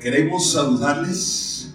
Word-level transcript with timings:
Queremos 0.00 0.52
saludarles 0.52 1.74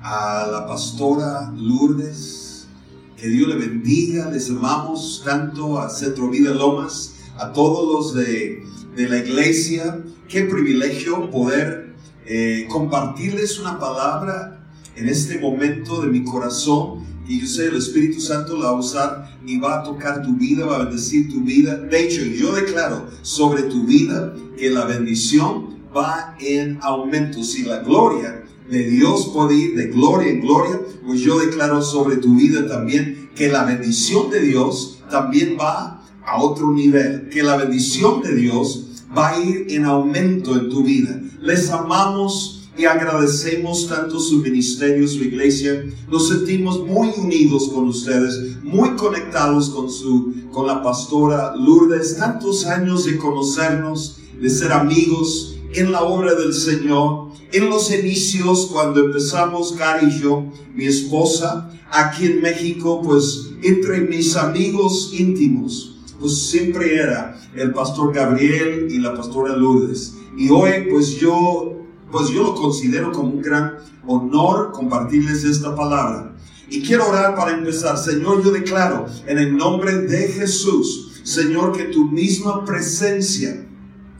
a 0.00 0.48
la 0.50 0.66
pastora 0.66 1.52
Lourdes. 1.54 2.66
Que 3.14 3.28
Dios 3.28 3.46
le 3.46 3.56
bendiga. 3.56 4.30
Les 4.30 4.48
amamos 4.48 5.20
tanto 5.22 5.78
a 5.78 5.90
Centro 5.90 6.30
Vida 6.30 6.54
Lomas, 6.54 7.16
a 7.36 7.52
todos 7.52 7.92
los 7.92 8.14
de, 8.14 8.62
de 8.96 9.08
la 9.10 9.18
iglesia. 9.18 10.02
Qué 10.28 10.44
privilegio 10.44 11.30
poder 11.30 11.94
eh, 12.24 12.66
compartirles 12.70 13.58
una 13.58 13.78
palabra 13.78 14.66
en 14.96 15.06
este 15.10 15.38
momento 15.38 16.00
de 16.00 16.08
mi 16.08 16.24
corazón. 16.24 17.04
Y 17.28 17.40
yo 17.40 17.46
sé, 17.46 17.66
el 17.66 17.76
Espíritu 17.76 18.18
Santo 18.18 18.56
la 18.56 18.70
va 18.70 18.78
a 18.78 18.80
usar 18.80 19.38
y 19.44 19.58
va 19.58 19.80
a 19.80 19.82
tocar 19.82 20.22
tu 20.22 20.34
vida, 20.38 20.64
va 20.64 20.76
a 20.76 20.84
bendecir 20.84 21.30
tu 21.30 21.42
vida. 21.42 21.76
De 21.76 22.02
hecho, 22.02 22.22
yo 22.22 22.54
declaro 22.54 23.08
sobre 23.20 23.64
tu 23.64 23.84
vida 23.84 24.32
que 24.56 24.70
la 24.70 24.86
bendición 24.86 25.77
va 25.96 26.36
en 26.40 26.78
aumento. 26.82 27.42
Si 27.42 27.62
la 27.64 27.80
gloria 27.80 28.44
de 28.70 28.84
Dios 28.90 29.30
puede 29.34 29.54
ir 29.54 29.76
de 29.76 29.86
gloria 29.86 30.30
en 30.30 30.40
gloria, 30.40 30.80
pues 31.06 31.20
yo 31.20 31.38
declaro 31.38 31.82
sobre 31.82 32.16
tu 32.16 32.34
vida 32.34 32.66
también 32.66 33.30
que 33.34 33.48
la 33.48 33.64
bendición 33.64 34.30
de 34.30 34.40
Dios 34.40 34.98
también 35.10 35.56
va 35.58 36.02
a 36.24 36.42
otro 36.42 36.72
nivel, 36.72 37.28
que 37.30 37.42
la 37.42 37.56
bendición 37.56 38.20
de 38.22 38.34
Dios 38.34 38.84
va 39.16 39.30
a 39.30 39.40
ir 39.40 39.66
en 39.70 39.86
aumento 39.86 40.54
en 40.54 40.68
tu 40.68 40.82
vida. 40.82 41.20
Les 41.40 41.70
amamos 41.70 42.68
y 42.76 42.84
agradecemos 42.84 43.88
tanto 43.88 44.20
su 44.20 44.38
ministerio, 44.38 45.08
su 45.08 45.24
iglesia. 45.24 45.84
Nos 46.08 46.28
sentimos 46.28 46.86
muy 46.86 47.10
unidos 47.16 47.70
con 47.74 47.88
ustedes, 47.88 48.62
muy 48.62 48.90
conectados 48.90 49.70
con 49.70 49.90
su 49.90 50.34
con 50.52 50.66
la 50.66 50.82
pastora 50.82 51.54
Lourdes, 51.56 52.16
tantos 52.16 52.66
años 52.66 53.04
de 53.04 53.16
conocernos, 53.16 54.18
de 54.40 54.50
ser 54.50 54.72
amigos 54.72 55.57
en 55.74 55.92
la 55.92 56.02
obra 56.02 56.34
del 56.34 56.52
Señor. 56.52 57.28
En 57.52 57.70
los 57.70 57.92
inicios, 57.92 58.68
cuando 58.72 59.00
empezamos, 59.00 59.72
Cari 59.72 60.06
y 60.06 60.20
yo, 60.20 60.44
mi 60.74 60.86
esposa, 60.86 61.70
aquí 61.90 62.26
en 62.26 62.42
México, 62.42 63.00
pues 63.02 63.50
entre 63.62 64.00
mis 64.02 64.36
amigos 64.36 65.12
íntimos, 65.18 65.96
pues 66.20 66.36
siempre 66.48 66.94
era 66.94 67.38
el 67.54 67.72
pastor 67.72 68.12
Gabriel 68.12 68.88
y 68.90 68.98
la 68.98 69.14
pastora 69.14 69.56
Lourdes. 69.56 70.14
Y 70.36 70.50
hoy, 70.50 70.86
pues 70.90 71.16
yo, 71.16 71.84
pues 72.10 72.28
yo 72.28 72.42
lo 72.42 72.54
considero 72.54 73.12
como 73.12 73.30
un 73.30 73.42
gran 73.42 73.76
honor 74.06 74.72
compartirles 74.72 75.44
esta 75.44 75.74
palabra. 75.74 76.34
Y 76.70 76.82
quiero 76.82 77.08
orar 77.08 77.34
para 77.34 77.56
empezar. 77.56 77.96
Señor, 77.96 78.44
yo 78.44 78.50
declaro 78.50 79.06
en 79.26 79.38
el 79.38 79.56
nombre 79.56 79.96
de 80.02 80.28
Jesús, 80.28 81.22
Señor, 81.24 81.76
que 81.76 81.84
tu 81.84 82.04
misma 82.04 82.64
presencia 82.64 83.67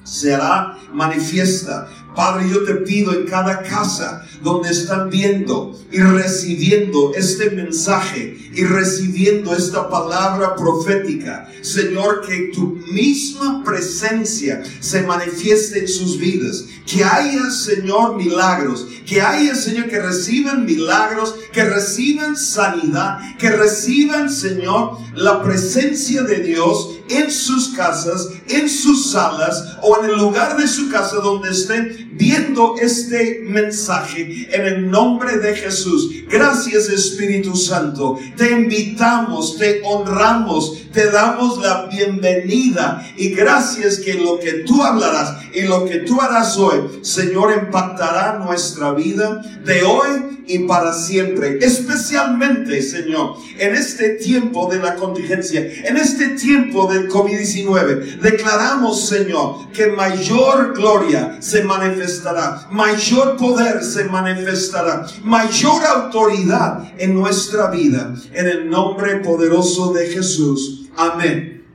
será 0.09 0.78
manifiesta. 0.92 1.89
Padre, 2.14 2.48
yo 2.48 2.64
te 2.64 2.75
pido 2.77 3.12
en 3.12 3.27
cada 3.27 3.62
casa 3.62 4.25
donde 4.42 4.70
están 4.70 5.11
viendo 5.11 5.78
y 5.91 6.00
recibiendo 6.00 7.12
este 7.14 7.50
mensaje 7.50 8.36
y 8.55 8.64
recibiendo 8.64 9.55
esta 9.55 9.89
palabra 9.89 10.55
profética, 10.56 11.50
Señor, 11.62 12.27
que 12.27 12.50
tu 12.55 12.78
misma 12.92 13.62
presencia 13.64 14.62
se 14.81 15.03
manifieste 15.03 15.81
en 15.81 15.89
sus 15.89 16.19
vidas. 16.19 16.64
Que 16.86 17.05
haya, 17.05 17.50
Señor, 17.50 18.16
milagros. 18.16 18.86
Que 19.06 19.20
haya, 19.20 19.55
Señor, 19.55 19.89
que 19.89 20.00
reciban 20.00 20.64
milagros, 20.64 21.34
que 21.53 21.64
reciban 21.64 22.36
sanidad, 22.36 23.19
que 23.39 23.50
reciban, 23.50 24.31
Señor, 24.31 24.98
la 25.14 25.42
presencia 25.42 26.22
de 26.22 26.41
Dios 26.41 26.98
en 27.09 27.31
sus 27.31 27.69
casas, 27.69 28.28
en 28.48 28.69
sus 28.69 29.11
salas 29.11 29.78
o 29.83 30.03
en 30.03 30.11
el 30.11 30.19
lugar 30.19 30.56
de 30.56 30.69
su 30.69 30.91
casa 30.91 31.16
donde 31.16 31.50
estén 31.50 32.11
viendo 32.12 32.75
este 32.81 33.42
mensaje 33.44 34.25
en 34.51 34.67
el 34.67 34.91
nombre 34.91 35.39
de 35.39 35.55
Jesús. 35.55 36.25
Gracias 36.29 36.89
Espíritu 36.89 37.57
Santo. 37.57 38.19
Te 38.37 38.51
invitamos, 38.51 39.57
te 39.57 39.83
honramos, 39.84 40.91
te 40.93 41.11
damos 41.11 41.59
la 41.59 41.87
bienvenida 41.87 43.06
y 43.17 43.31
gracias 43.31 43.99
que 43.99 44.15
lo 44.15 44.38
que 44.38 44.65
tú 44.65 44.83
hablarás 44.83 45.37
y 45.53 45.62
lo 45.62 45.84
que 45.84 45.99
tú 45.99 46.21
harás 46.21 46.56
hoy, 46.56 47.00
Señor, 47.03 47.53
impactará 47.65 48.38
nuestra 48.38 48.93
vida 48.93 49.43
de 49.65 49.83
hoy 49.83 50.38
y 50.48 50.60
para 50.60 50.92
siempre. 50.92 51.59
Especialmente, 51.60 52.82
Señor, 52.82 53.36
en 53.59 53.75
este 53.75 54.10
tiempo 54.10 54.69
de 54.70 54.78
la 54.78 54.97
contingencia, 54.97 55.60
en 55.60 55.97
este 55.97 56.31
tiempo 56.31 56.91
del 56.91 57.09
COVID-19, 57.09 58.20
declaramos, 58.20 59.08
Señor, 59.08 59.70
que 59.72 59.88
mayor 59.88 60.75
gloria 60.75 61.37
se 61.41 61.62
manifestará, 61.62 62.66
mayor 62.70 63.37
poder 63.37 63.84
se 63.84 64.04
manifestará, 64.04 65.06
mayor 65.22 65.84
autoridad 65.84 66.92
en 66.98 67.14
nuestra 67.14 67.70
vida, 67.70 68.14
en 68.32 68.47
el 68.47 68.70
nombre 68.70 69.16
poderoso 69.16 69.92
de 69.92 70.06
Jesús. 70.08 70.88
Amén. 70.97 71.66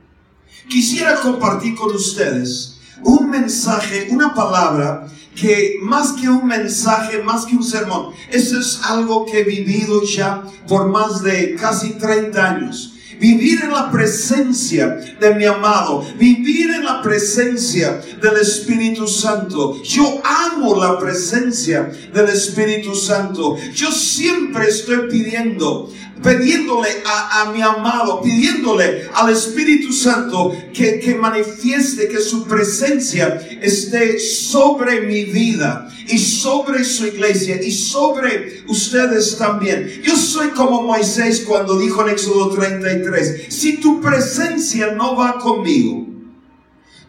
Quisiera 0.68 1.20
compartir 1.20 1.74
con 1.76 1.94
ustedes 1.94 2.80
un 3.02 3.30
mensaje, 3.30 4.08
una 4.10 4.34
palabra 4.34 5.06
que 5.34 5.78
más 5.82 6.12
que 6.12 6.28
un 6.28 6.46
mensaje, 6.46 7.22
más 7.22 7.44
que 7.44 7.56
un 7.56 7.64
sermón, 7.64 8.12
eso 8.30 8.58
es 8.58 8.80
algo 8.84 9.26
que 9.26 9.40
he 9.40 9.44
vivido 9.44 10.02
ya 10.04 10.44
por 10.68 10.88
más 10.88 11.22
de 11.22 11.54
casi 11.56 11.94
30 11.94 12.44
años. 12.44 12.93
Vivir 13.18 13.60
en 13.62 13.70
la 13.70 13.90
presencia 13.90 14.88
de 15.20 15.34
mi 15.34 15.44
amado, 15.44 16.04
vivir 16.18 16.70
en 16.70 16.84
la 16.84 17.02
presencia 17.02 18.00
del 18.20 18.36
Espíritu 18.36 19.06
Santo. 19.06 19.82
Yo 19.82 20.22
amo 20.24 20.76
la 20.76 20.98
presencia 20.98 21.90
del 22.12 22.28
Espíritu 22.28 22.94
Santo. 22.94 23.56
Yo 23.74 23.90
siempre 23.90 24.68
estoy 24.68 25.08
pidiendo 25.08 25.90
pidiéndole 26.24 26.88
a, 27.04 27.52
mi 27.52 27.60
amado, 27.60 28.22
pidiéndole 28.22 29.08
al 29.14 29.30
Espíritu 29.30 29.92
Santo 29.92 30.56
que, 30.72 30.98
que 30.98 31.14
manifieste 31.14 32.08
que 32.08 32.20
su 32.20 32.46
presencia 32.46 33.46
esté 33.60 34.18
sobre 34.18 35.02
mi 35.02 35.24
vida 35.24 35.88
y 36.08 36.18
sobre 36.18 36.84
su 36.84 37.06
iglesia 37.06 37.62
y 37.62 37.70
sobre 37.70 38.62
ustedes 38.66 39.36
también. 39.36 40.02
Yo 40.02 40.16
soy 40.16 40.48
como 40.48 40.82
Moisés 40.82 41.44
cuando 41.46 41.78
dijo 41.78 42.02
en 42.02 42.10
Éxodo 42.10 42.50
33, 42.50 43.03
si 43.48 43.78
tu 43.78 44.00
presencia 44.00 44.92
no 44.92 45.16
va 45.16 45.38
conmigo, 45.38 46.06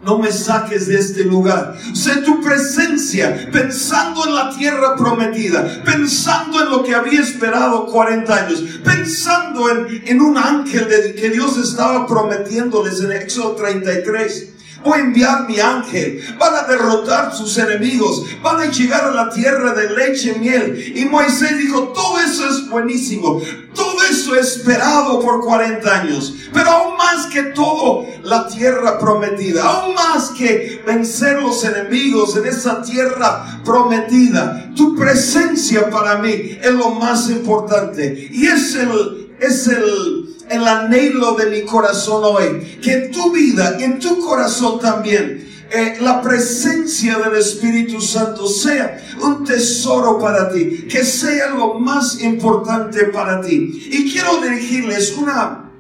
no 0.04 0.20
me 0.20 0.32
saques 0.32 0.88
de 0.88 1.00
este 1.00 1.24
lugar. 1.24 1.78
Sé 1.94 2.18
tu 2.18 2.42
presencia, 2.42 3.50
pensando 3.52 4.28
en 4.28 4.36
la 4.36 4.56
tierra 4.56 4.96
prometida, 4.96 5.84
pensando 5.84 6.62
en 6.62 6.70
lo 6.70 6.84
que 6.84 6.94
había 6.94 7.22
esperado 7.22 7.88
40 7.88 8.36
años, 8.36 8.64
pensando 8.84 9.70
en, 9.70 10.04
en 10.06 10.22
un 10.22 10.38
ángel 10.38 10.88
de, 10.88 11.16
que 11.16 11.30
Dios 11.32 11.58
estaba 11.58 12.06
prometiéndoles 12.06 13.02
en 13.02 13.14
Éxodo 13.14 13.56
33 13.56 14.55
voy 14.86 15.00
a 15.00 15.04
enviar 15.04 15.50
mi 15.50 15.60
ángel, 15.60 16.22
van 16.40 16.54
a 16.56 16.68
derrotar 16.68 17.36
sus 17.36 17.58
enemigos, 17.58 18.24
van 18.42 18.62
a 18.62 18.72
llegar 18.72 19.06
a 19.06 19.12
la 19.12 19.30
tierra 19.30 19.74
de 19.74 19.90
leche 19.90 20.34
y 20.36 20.40
miel. 20.40 20.94
Y 20.96 21.06
Moisés 21.06 21.58
dijo, 21.58 21.90
todo 21.90 22.20
eso 22.20 22.48
es 22.48 22.70
buenísimo, 22.70 23.42
todo 23.74 24.04
eso 24.10 24.36
esperado 24.36 25.20
por 25.20 25.44
40 25.44 26.02
años, 26.02 26.36
pero 26.54 26.70
aún 26.70 26.98
más 26.98 27.26
que 27.28 27.44
todo, 27.44 28.06
la 28.24 28.48
tierra 28.48 29.00
prometida, 29.00 29.64
aún 29.64 29.96
más 29.96 30.30
que 30.30 30.82
vencer 30.86 31.42
los 31.42 31.64
enemigos 31.64 32.38
en 32.38 32.46
esa 32.46 32.82
tierra 32.82 33.62
prometida, 33.66 34.72
tu 34.76 34.96
presencia 34.96 35.90
para 35.90 36.18
mí 36.18 36.30
es 36.62 36.72
lo 36.72 36.92
más 36.92 37.30
importante. 37.30 38.30
Y 38.32 38.46
es 38.48 38.76
el, 38.76 39.36
es 39.40 39.68
el, 39.68 40.35
el 40.50 40.68
anhelo 40.68 41.36
de 41.36 41.48
mi 41.48 41.62
corazón 41.64 42.24
hoy. 42.24 42.80
Que 42.82 42.94
en 42.94 43.12
tu 43.12 43.32
vida, 43.32 43.78
en 43.80 44.00
tu 44.00 44.20
corazón 44.26 44.80
también, 44.80 45.46
eh, 45.72 45.98
la 46.02 46.22
presencia 46.22 47.18
del 47.18 47.38
Espíritu 47.38 48.00
Santo 48.00 48.48
sea 48.48 49.02
un 49.22 49.44
tesoro 49.44 50.20
para 50.20 50.52
ti, 50.52 50.88
que 50.90 51.04
sea 51.04 51.50
lo 51.50 51.76
más 51.76 52.22
importante 52.22 53.06
para 53.06 53.42
ti. 53.42 53.90
Y 53.92 54.12
quiero 54.12 54.42
dirigirles 54.42 55.16
una, 55.18 55.72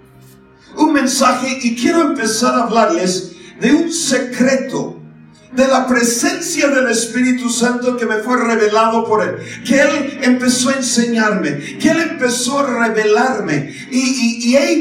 un 0.77 0.91
mensaje 0.91 1.59
y 1.61 1.75
quiero 1.75 2.01
empezar 2.01 2.55
a 2.55 2.63
hablarles 2.63 3.33
de 3.59 3.73
un 3.73 3.91
secreto 3.91 4.99
de 5.53 5.67
la 5.67 5.87
presencia 5.87 6.67
del 6.67 6.89
Espíritu 6.89 7.49
Santo 7.49 7.95
que 7.95 8.05
me 8.05 8.17
fue 8.17 8.37
revelado 8.37 9.05
por 9.05 9.23
Él, 9.23 9.35
que 9.65 9.79
Él 9.79 10.19
empezó 10.21 10.69
a 10.69 10.73
enseñarme, 10.73 11.77
que 11.79 11.89
Él 11.89 12.01
empezó 12.01 12.59
a 12.59 12.87
revelarme 12.87 13.73
y, 13.89 14.55
he, 14.55 14.75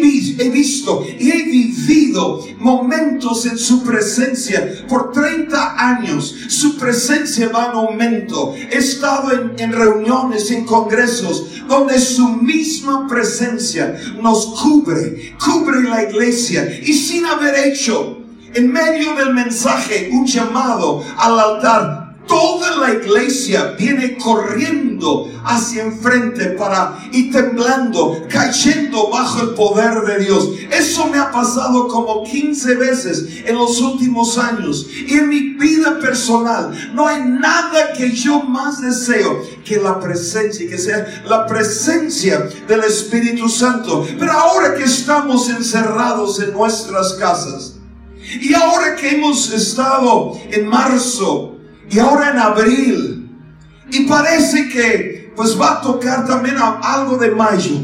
visto 0.50 1.06
y 1.18 1.30
he 1.30 1.42
vivido 1.44 2.44
momentos 2.58 3.46
en 3.46 3.56
su 3.56 3.84
presencia 3.84 4.84
por 4.88 5.12
30 5.12 5.74
años. 5.78 6.34
Su 6.48 6.76
presencia 6.76 7.48
va 7.50 7.66
en 7.66 7.72
aumento. 7.72 8.54
He 8.54 8.78
estado 8.78 9.32
en, 9.32 9.52
en 9.58 9.72
reuniones, 9.72 10.50
en 10.50 10.64
congresos, 10.64 11.62
donde 11.68 12.00
su 12.00 12.28
misma 12.28 13.06
presencia 13.06 13.96
nos 14.20 14.46
cubre, 14.60 15.36
cubre 15.44 15.82
la 15.82 16.02
iglesia 16.02 16.80
y 16.82 16.92
sin 16.92 17.24
haber 17.26 17.68
hecho 17.68 18.23
en 18.54 18.72
medio 18.72 19.14
del 19.14 19.34
mensaje, 19.34 20.10
un 20.12 20.26
llamado 20.26 21.02
al 21.18 21.38
altar. 21.38 22.04
toda 22.26 22.76
la 22.76 22.94
iglesia 22.94 23.74
viene 23.78 24.16
corriendo 24.16 25.30
hacia 25.44 25.82
enfrente 25.82 26.46
para 26.50 26.98
y 27.12 27.30
temblando, 27.30 28.24
cayendo 28.30 29.10
bajo 29.10 29.42
el 29.42 29.50
poder 29.50 30.02
de 30.06 30.24
Dios. 30.24 30.48
Eso 30.70 31.06
me 31.08 31.18
ha 31.18 31.30
pasado 31.30 31.86
como 31.88 32.24
15 32.24 32.74
veces 32.76 33.26
en 33.44 33.56
los 33.56 33.80
últimos 33.80 34.38
años. 34.38 34.86
Y 35.06 35.14
en 35.14 35.28
mi 35.28 35.54
vida 35.54 35.98
personal 35.98 36.92
no 36.94 37.06
hay 37.06 37.22
nada 37.22 37.92
que 37.92 38.10
yo 38.12 38.42
más 38.42 38.80
deseo 38.80 39.42
que 39.64 39.76
la 39.76 40.00
presencia, 40.00 40.68
que 40.68 40.78
sea 40.78 41.22
la 41.26 41.46
presencia 41.46 42.48
del 42.66 42.84
Espíritu 42.84 43.48
Santo. 43.48 44.06
Pero 44.18 44.32
ahora 44.32 44.74
que 44.74 44.84
estamos 44.84 45.48
encerrados 45.50 46.40
en 46.40 46.52
nuestras 46.52 47.14
casas, 47.14 47.73
y 48.40 48.54
ahora 48.54 48.96
que 48.96 49.16
hemos 49.16 49.52
estado 49.52 50.38
en 50.50 50.66
marzo, 50.66 51.54
y 51.90 51.98
ahora 51.98 52.30
en 52.30 52.38
abril. 52.38 53.30
Y 53.90 54.00
parece 54.06 54.68
que 54.68 55.32
pues 55.36 55.60
va 55.60 55.74
a 55.74 55.80
tocar 55.80 56.26
también 56.26 56.56
algo 56.58 57.16
de 57.16 57.30
mayo. 57.30 57.76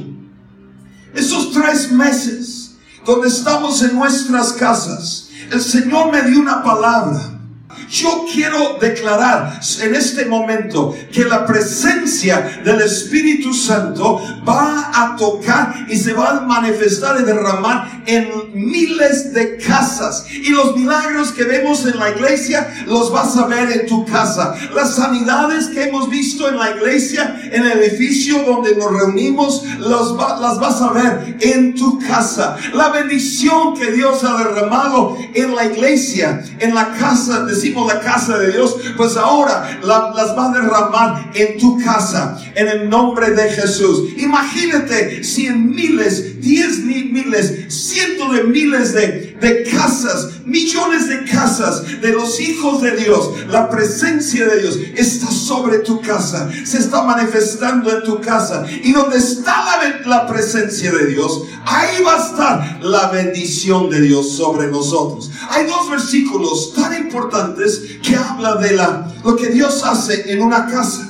Esos 1.15 1.53
tres 1.53 1.91
meses 1.91 2.77
donde 3.05 3.29
estamos 3.29 3.83
en 3.83 3.97
nuestras 3.97 4.53
casas, 4.53 5.31
el 5.51 5.61
Señor 5.61 6.13
me 6.13 6.23
dio 6.23 6.41
una 6.41 6.63
palabra 6.63 7.40
yo 7.89 8.25
quiero 8.33 8.79
declarar 8.81 9.61
en 9.83 9.95
este 9.95 10.27
momento 10.27 10.97
que 11.13 11.25
la 11.25 11.47
presencia 11.47 12.61
del 12.65 12.81
Espíritu 12.83 13.53
Santo 13.53 14.21
va 14.47 14.91
a 14.95 15.17
tocar 15.17 15.87
y 15.89 15.97
se 15.97 16.13
va 16.13 16.31
a 16.31 16.41
manifestar 16.41 17.21
y 17.21 17.25
derramar 17.25 18.03
en 18.07 18.31
miles 18.55 19.33
de 19.33 19.57
casas. 19.57 20.27
Y 20.31 20.51
los 20.51 20.77
milagros 20.77 21.33
que 21.33 21.45
vemos 21.45 21.87
en 21.87 21.99
la 21.99 22.11
iglesia 22.11 22.85
los 22.87 23.13
vas 23.13 23.37
a 23.37 23.47
ver 23.47 23.71
en 23.73 23.87
tu 23.87 24.05
casa. 24.07 24.55
Las 24.75 24.97
sanidades 24.97 25.69
que 25.69 25.85
hemos 25.85 26.09
visto 26.09 26.49
en 26.49 26.59
la 26.59 26.71
iglesia, 26.71 27.41
en 27.53 27.65
el 27.65 27.79
edificio 27.79 28.43
donde 28.45 28.75
nos 28.77 28.93
reunimos, 28.93 29.65
las 29.79 30.59
vas 30.59 30.81
a 30.81 30.93
ver 30.93 31.37
en 31.41 31.75
tu 31.75 31.99
casa. 31.99 32.57
La 32.75 32.89
bendición 32.91 33.75
que 33.75 33.93
Dios 33.93 34.25
ha 34.25 34.37
derramado 34.39 35.17
en 35.35 35.55
la 35.55 35.67
iglesia, 35.67 36.43
en 36.59 36.75
la 36.75 36.93
casa, 36.93 37.45
la 37.75 38.01
casa 38.01 38.39
de 38.39 38.53
Dios, 38.53 38.77
pues 38.97 39.17
ahora 39.17 39.79
las 39.83 40.37
va 40.37 40.51
a 40.51 40.53
derramar 40.53 41.31
en 41.35 41.59
tu 41.59 41.79
casa, 41.79 42.39
en 42.55 42.69
el 42.69 42.91
nombre 42.91 43.31
de 43.31 43.51
Jesús. 43.51 44.11
Imagínate 44.17 45.25
si 45.25 45.47
en 45.47 45.71
miles, 45.71 46.41
diez 46.41 46.79
mil 46.79 47.13
miles, 47.13 47.67
cientos 47.69 48.33
de 48.35 48.45
miles 48.45 48.93
de, 48.95 49.30
de 49.41 49.65
casas, 49.65 50.29
millones 50.45 51.09
de 51.09 51.25
casas 51.25 51.83
de 52.01 52.13
los 52.13 52.41
hijos 52.41 52.83
de 52.83 52.97
Dios, 52.97 53.31
la 53.49 53.69
presencia 53.69 54.47
de 54.47 54.61
Dios 54.61 54.79
está 54.95 55.31
sobre 55.31 55.79
tu 55.79 56.01
casa, 56.01 56.51
se 56.65 56.79
está 56.79 57.03
manifestando 57.03 57.91
en 57.91 58.05
tu 58.05 58.21
casa. 58.21 58.67
Y 58.83 58.93
donde 58.93 59.19
está 59.19 59.65
la, 59.65 60.09
la 60.09 60.27
presencia 60.27 60.93
de 60.93 61.07
Dios, 61.07 61.45
ahí 61.65 62.03
va 62.03 62.15
a 62.15 62.27
estar 62.27 62.79
la 62.83 63.09
bendición 63.11 63.91
de 63.91 64.01
Dios 64.01 64.37
sobre 64.37 64.69
nosotros. 64.69 65.31
Hay 65.51 65.67
dos 65.67 65.91
versículos 65.91 66.75
tan 66.75 66.95
importantes 66.97 67.81
que 68.03 68.17
habla 68.17 68.57
de 68.57 68.73
la, 68.73 69.13
lo 69.25 69.37
que 69.37 69.49
Dios 69.49 69.83
hace 69.85 70.33
en 70.33 70.43
una 70.43 70.67
casa. 70.67 71.10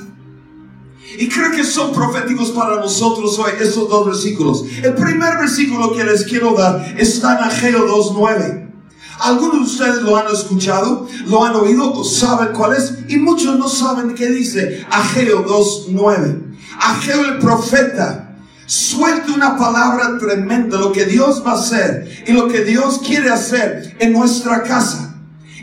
Y 1.21 1.29
creo 1.29 1.51
que 1.51 1.65
son 1.65 1.93
proféticos 1.93 2.51
para 2.53 2.77
nosotros 2.77 3.39
hoy 3.39 3.53
esos 3.61 3.91
dos 3.91 4.07
versículos. 4.07 4.65
El 4.83 4.95
primer 4.95 5.37
versículo 5.37 5.93
que 5.95 6.03
les 6.03 6.25
quiero 6.25 6.55
dar 6.55 6.95
está 6.97 7.37
en 7.37 7.45
Ageo 7.45 7.87
2.9. 7.87 8.71
Algunos 9.19 9.57
de 9.57 9.63
ustedes 9.65 10.03
lo 10.03 10.17
han 10.17 10.33
escuchado, 10.33 11.07
lo 11.27 11.45
han 11.45 11.55
oído, 11.57 12.03
saben 12.05 12.55
cuál 12.55 12.75
es, 12.75 12.95
y 13.07 13.19
muchos 13.19 13.59
no 13.59 13.69
saben 13.69 14.15
qué 14.15 14.31
dice 14.31 14.87
Ageo 14.91 15.45
2.9. 15.45 16.57
Ageo 16.81 17.27
el 17.27 17.39
profeta 17.39 18.35
suelta 18.65 19.35
una 19.35 19.59
palabra 19.59 20.17
tremenda, 20.19 20.79
lo 20.79 20.91
que 20.91 21.05
Dios 21.05 21.43
va 21.47 21.51
a 21.53 21.61
hacer 21.61 22.25
y 22.27 22.33
lo 22.33 22.49
que 22.49 22.65
Dios 22.65 22.99
quiere 23.07 23.29
hacer 23.29 23.95
en 23.99 24.15
nuestra 24.15 24.63
casa. 24.63 25.15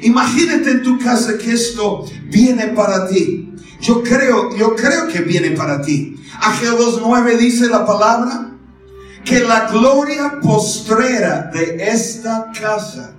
Imagínate 0.04 0.70
en 0.70 0.84
tu 0.84 1.00
casa 1.00 1.36
que 1.40 1.54
esto 1.54 2.06
viene 2.30 2.68
para 2.68 3.08
ti. 3.08 3.47
Yo 3.80 4.04
creo, 4.04 4.56
yo 4.56 4.76
creo 4.76 5.08
que 5.08 5.22
viene 5.22 5.52
para 5.52 5.82
ti. 5.82 6.16
Ageo 6.42 6.78
2.9 6.78 7.38
dice 7.38 7.68
la 7.68 7.86
palabra 7.86 8.52
que 9.24 9.42
la 9.42 9.70
gloria 9.70 10.40
postrera 10.42 11.50
de 11.54 11.78
esta 11.90 12.52
casa 12.60 13.14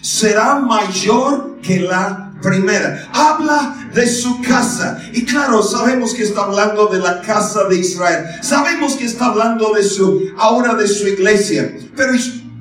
será 0.00 0.56
mayor 0.56 1.58
que 1.60 1.80
la 1.80 2.32
primera. 2.40 3.08
Habla 3.12 3.90
de 3.92 4.06
su 4.06 4.40
casa. 4.42 4.98
Y 5.12 5.24
claro, 5.24 5.62
sabemos 5.62 6.14
que 6.14 6.22
está 6.22 6.42
hablando 6.42 6.86
de 6.86 6.98
la 6.98 7.20
casa 7.22 7.64
de 7.64 7.78
Israel. 7.78 8.24
Sabemos 8.42 8.94
que 8.94 9.04
está 9.04 9.26
hablando 9.26 9.72
de 9.74 9.82
su, 9.82 10.32
ahora 10.38 10.74
de 10.74 10.86
su 10.86 11.08
iglesia. 11.08 11.76
Pero 11.96 12.12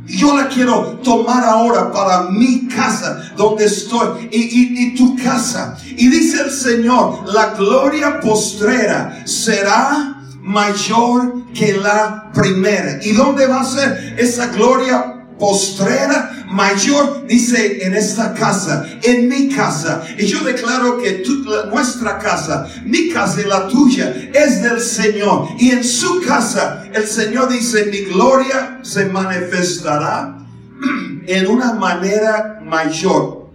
yo 0.07 0.37
la 0.37 0.47
quiero 0.47 0.99
tomar 1.03 1.43
ahora 1.43 1.91
para 1.91 2.29
mi 2.29 2.67
casa, 2.67 3.31
donde 3.35 3.65
estoy, 3.65 4.29
y, 4.31 4.95
tu 4.95 5.15
casa. 5.17 5.77
Y 5.85 6.07
dice 6.07 6.41
el 6.43 6.51
Señor, 6.51 7.33
la 7.33 7.53
gloria 7.53 8.19
postrera 8.19 9.23
será 9.25 10.21
mayor 10.41 11.51
que 11.53 11.73
la 11.73 12.31
primera. 12.33 12.99
¿Y 13.03 13.11
dónde 13.11 13.47
va 13.47 13.61
a 13.61 13.65
ser 13.65 14.15
esa 14.17 14.47
gloria 14.47 15.25
postrera 15.37 16.36
mayor, 16.47 17.25
dice 17.27 17.85
en 17.85 17.93
esta 17.93 18.33
casa, 18.33 18.85
en 19.03 19.27
mi 19.27 19.49
casa. 19.49 20.03
Y 20.17 20.25
yo 20.25 20.43
declaro 20.43 20.97
que 20.97 21.23
nuestra 21.71 22.17
casa, 22.19 22.67
mi 22.85 23.09
casa 23.09 23.41
y 23.41 23.45
la 23.45 23.67
tuya, 23.67 24.13
es 24.33 24.63
del 24.63 24.81
Señor. 24.81 25.49
Y 25.59 25.71
en 25.71 25.83
su 25.83 26.21
casa, 26.21 26.85
el 26.93 27.05
Señor 27.05 27.49
dice, 27.49 27.85
mi 27.85 27.99
gloria 28.13 28.79
se 28.81 29.05
manifestará 29.05 30.37
en 31.27 31.47
una 31.47 31.73
manera 31.73 32.59
mayor 32.63 33.46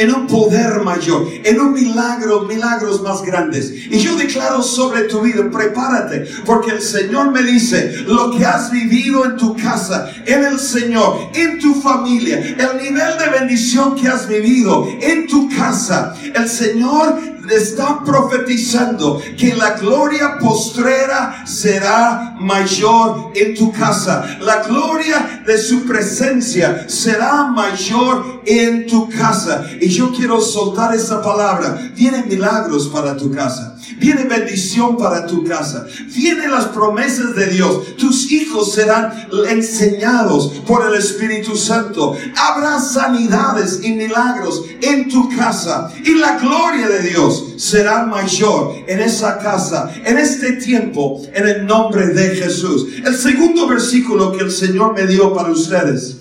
en 0.00 0.14
un 0.14 0.26
poder 0.26 0.80
mayor, 0.80 1.28
en 1.44 1.60
un 1.60 1.74
milagro, 1.74 2.42
milagros 2.42 3.02
más 3.02 3.22
grandes. 3.22 3.70
Y 3.90 3.98
yo 3.98 4.16
declaro 4.16 4.62
sobre 4.62 5.02
tu 5.02 5.20
vida, 5.20 5.48
prepárate, 5.50 6.26
porque 6.46 6.70
el 6.70 6.80
Señor 6.80 7.30
me 7.32 7.42
dice, 7.42 8.04
lo 8.06 8.30
que 8.30 8.46
has 8.46 8.70
vivido 8.70 9.26
en 9.26 9.36
tu 9.36 9.54
casa, 9.56 10.10
en 10.24 10.42
el 10.44 10.58
Señor, 10.58 11.30
en 11.34 11.58
tu 11.58 11.74
familia, 11.82 12.38
el 12.38 12.82
nivel 12.82 13.18
de 13.18 13.38
bendición 13.40 13.94
que 13.94 14.08
has 14.08 14.26
vivido 14.26 14.88
en 15.02 15.26
tu 15.26 15.50
casa, 15.50 16.14
el 16.34 16.48
Señor 16.48 17.20
está 17.56 18.02
profetizando 18.04 19.20
que 19.36 19.54
la 19.54 19.72
gloria 19.72 20.38
postrera 20.38 21.44
será 21.46 22.36
mayor 22.38 23.32
en 23.34 23.54
tu 23.54 23.72
casa. 23.72 24.38
La 24.40 24.62
gloria 24.62 25.42
de 25.46 25.58
su 25.58 25.84
presencia 25.84 26.88
será 26.88 27.44
mayor 27.46 28.42
en 28.46 28.86
tu 28.86 29.08
casa. 29.08 29.64
Y 29.80 29.88
yo 29.88 30.12
quiero 30.12 30.40
soltar 30.40 30.94
esa 30.94 31.22
palabra. 31.22 31.90
Vienen 31.94 32.28
milagros 32.28 32.88
para 32.88 33.16
tu 33.16 33.30
casa. 33.30 33.76
Viene 34.00 34.24
bendición 34.24 34.96
para 34.96 35.26
tu 35.26 35.44
casa. 35.44 35.86
Vienen 36.16 36.50
las 36.50 36.66
promesas 36.68 37.36
de 37.36 37.48
Dios. 37.48 37.96
Tus 37.96 38.32
hijos 38.32 38.72
serán 38.72 39.28
enseñados 39.48 40.62
por 40.66 40.86
el 40.86 40.94
Espíritu 40.94 41.54
Santo. 41.54 42.16
Habrá 42.34 42.80
sanidades 42.80 43.80
y 43.82 43.92
milagros 43.92 44.64
en 44.80 45.10
tu 45.10 45.28
casa. 45.36 45.92
Y 46.02 46.14
la 46.14 46.38
gloria 46.38 46.88
de 46.88 47.10
Dios 47.10 47.54
será 47.58 48.06
mayor 48.06 48.74
en 48.86 49.00
esa 49.00 49.38
casa, 49.38 49.92
en 50.02 50.16
este 50.16 50.52
tiempo, 50.52 51.20
en 51.34 51.46
el 51.46 51.66
nombre 51.66 52.08
de 52.08 52.36
Jesús. 52.36 52.86
El 53.04 53.14
segundo 53.14 53.68
versículo 53.68 54.32
que 54.32 54.44
el 54.44 54.50
Señor 54.50 54.94
me 54.94 55.06
dio 55.06 55.34
para 55.34 55.50
ustedes 55.50 56.19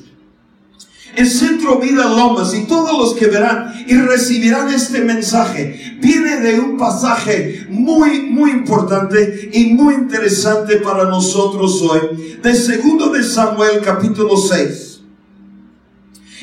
el 1.15 1.29
Centro 1.29 1.79
Vida 1.79 2.05
Lomas 2.05 2.53
y 2.53 2.65
todos 2.65 2.97
los 2.97 3.13
que 3.15 3.27
verán 3.27 3.73
y 3.87 3.95
recibirán 3.95 4.71
este 4.73 5.01
mensaje 5.01 5.97
viene 5.99 6.37
de 6.37 6.59
un 6.59 6.77
pasaje 6.77 7.67
muy, 7.69 8.21
muy 8.21 8.51
importante 8.51 9.49
y 9.53 9.73
muy 9.73 9.95
interesante 9.95 10.77
para 10.77 11.05
nosotros 11.05 11.81
hoy, 11.81 12.39
de 12.41 12.55
segundo 12.55 13.09
de 13.09 13.23
Samuel 13.23 13.81
capítulo 13.81 14.37
6 14.37 14.89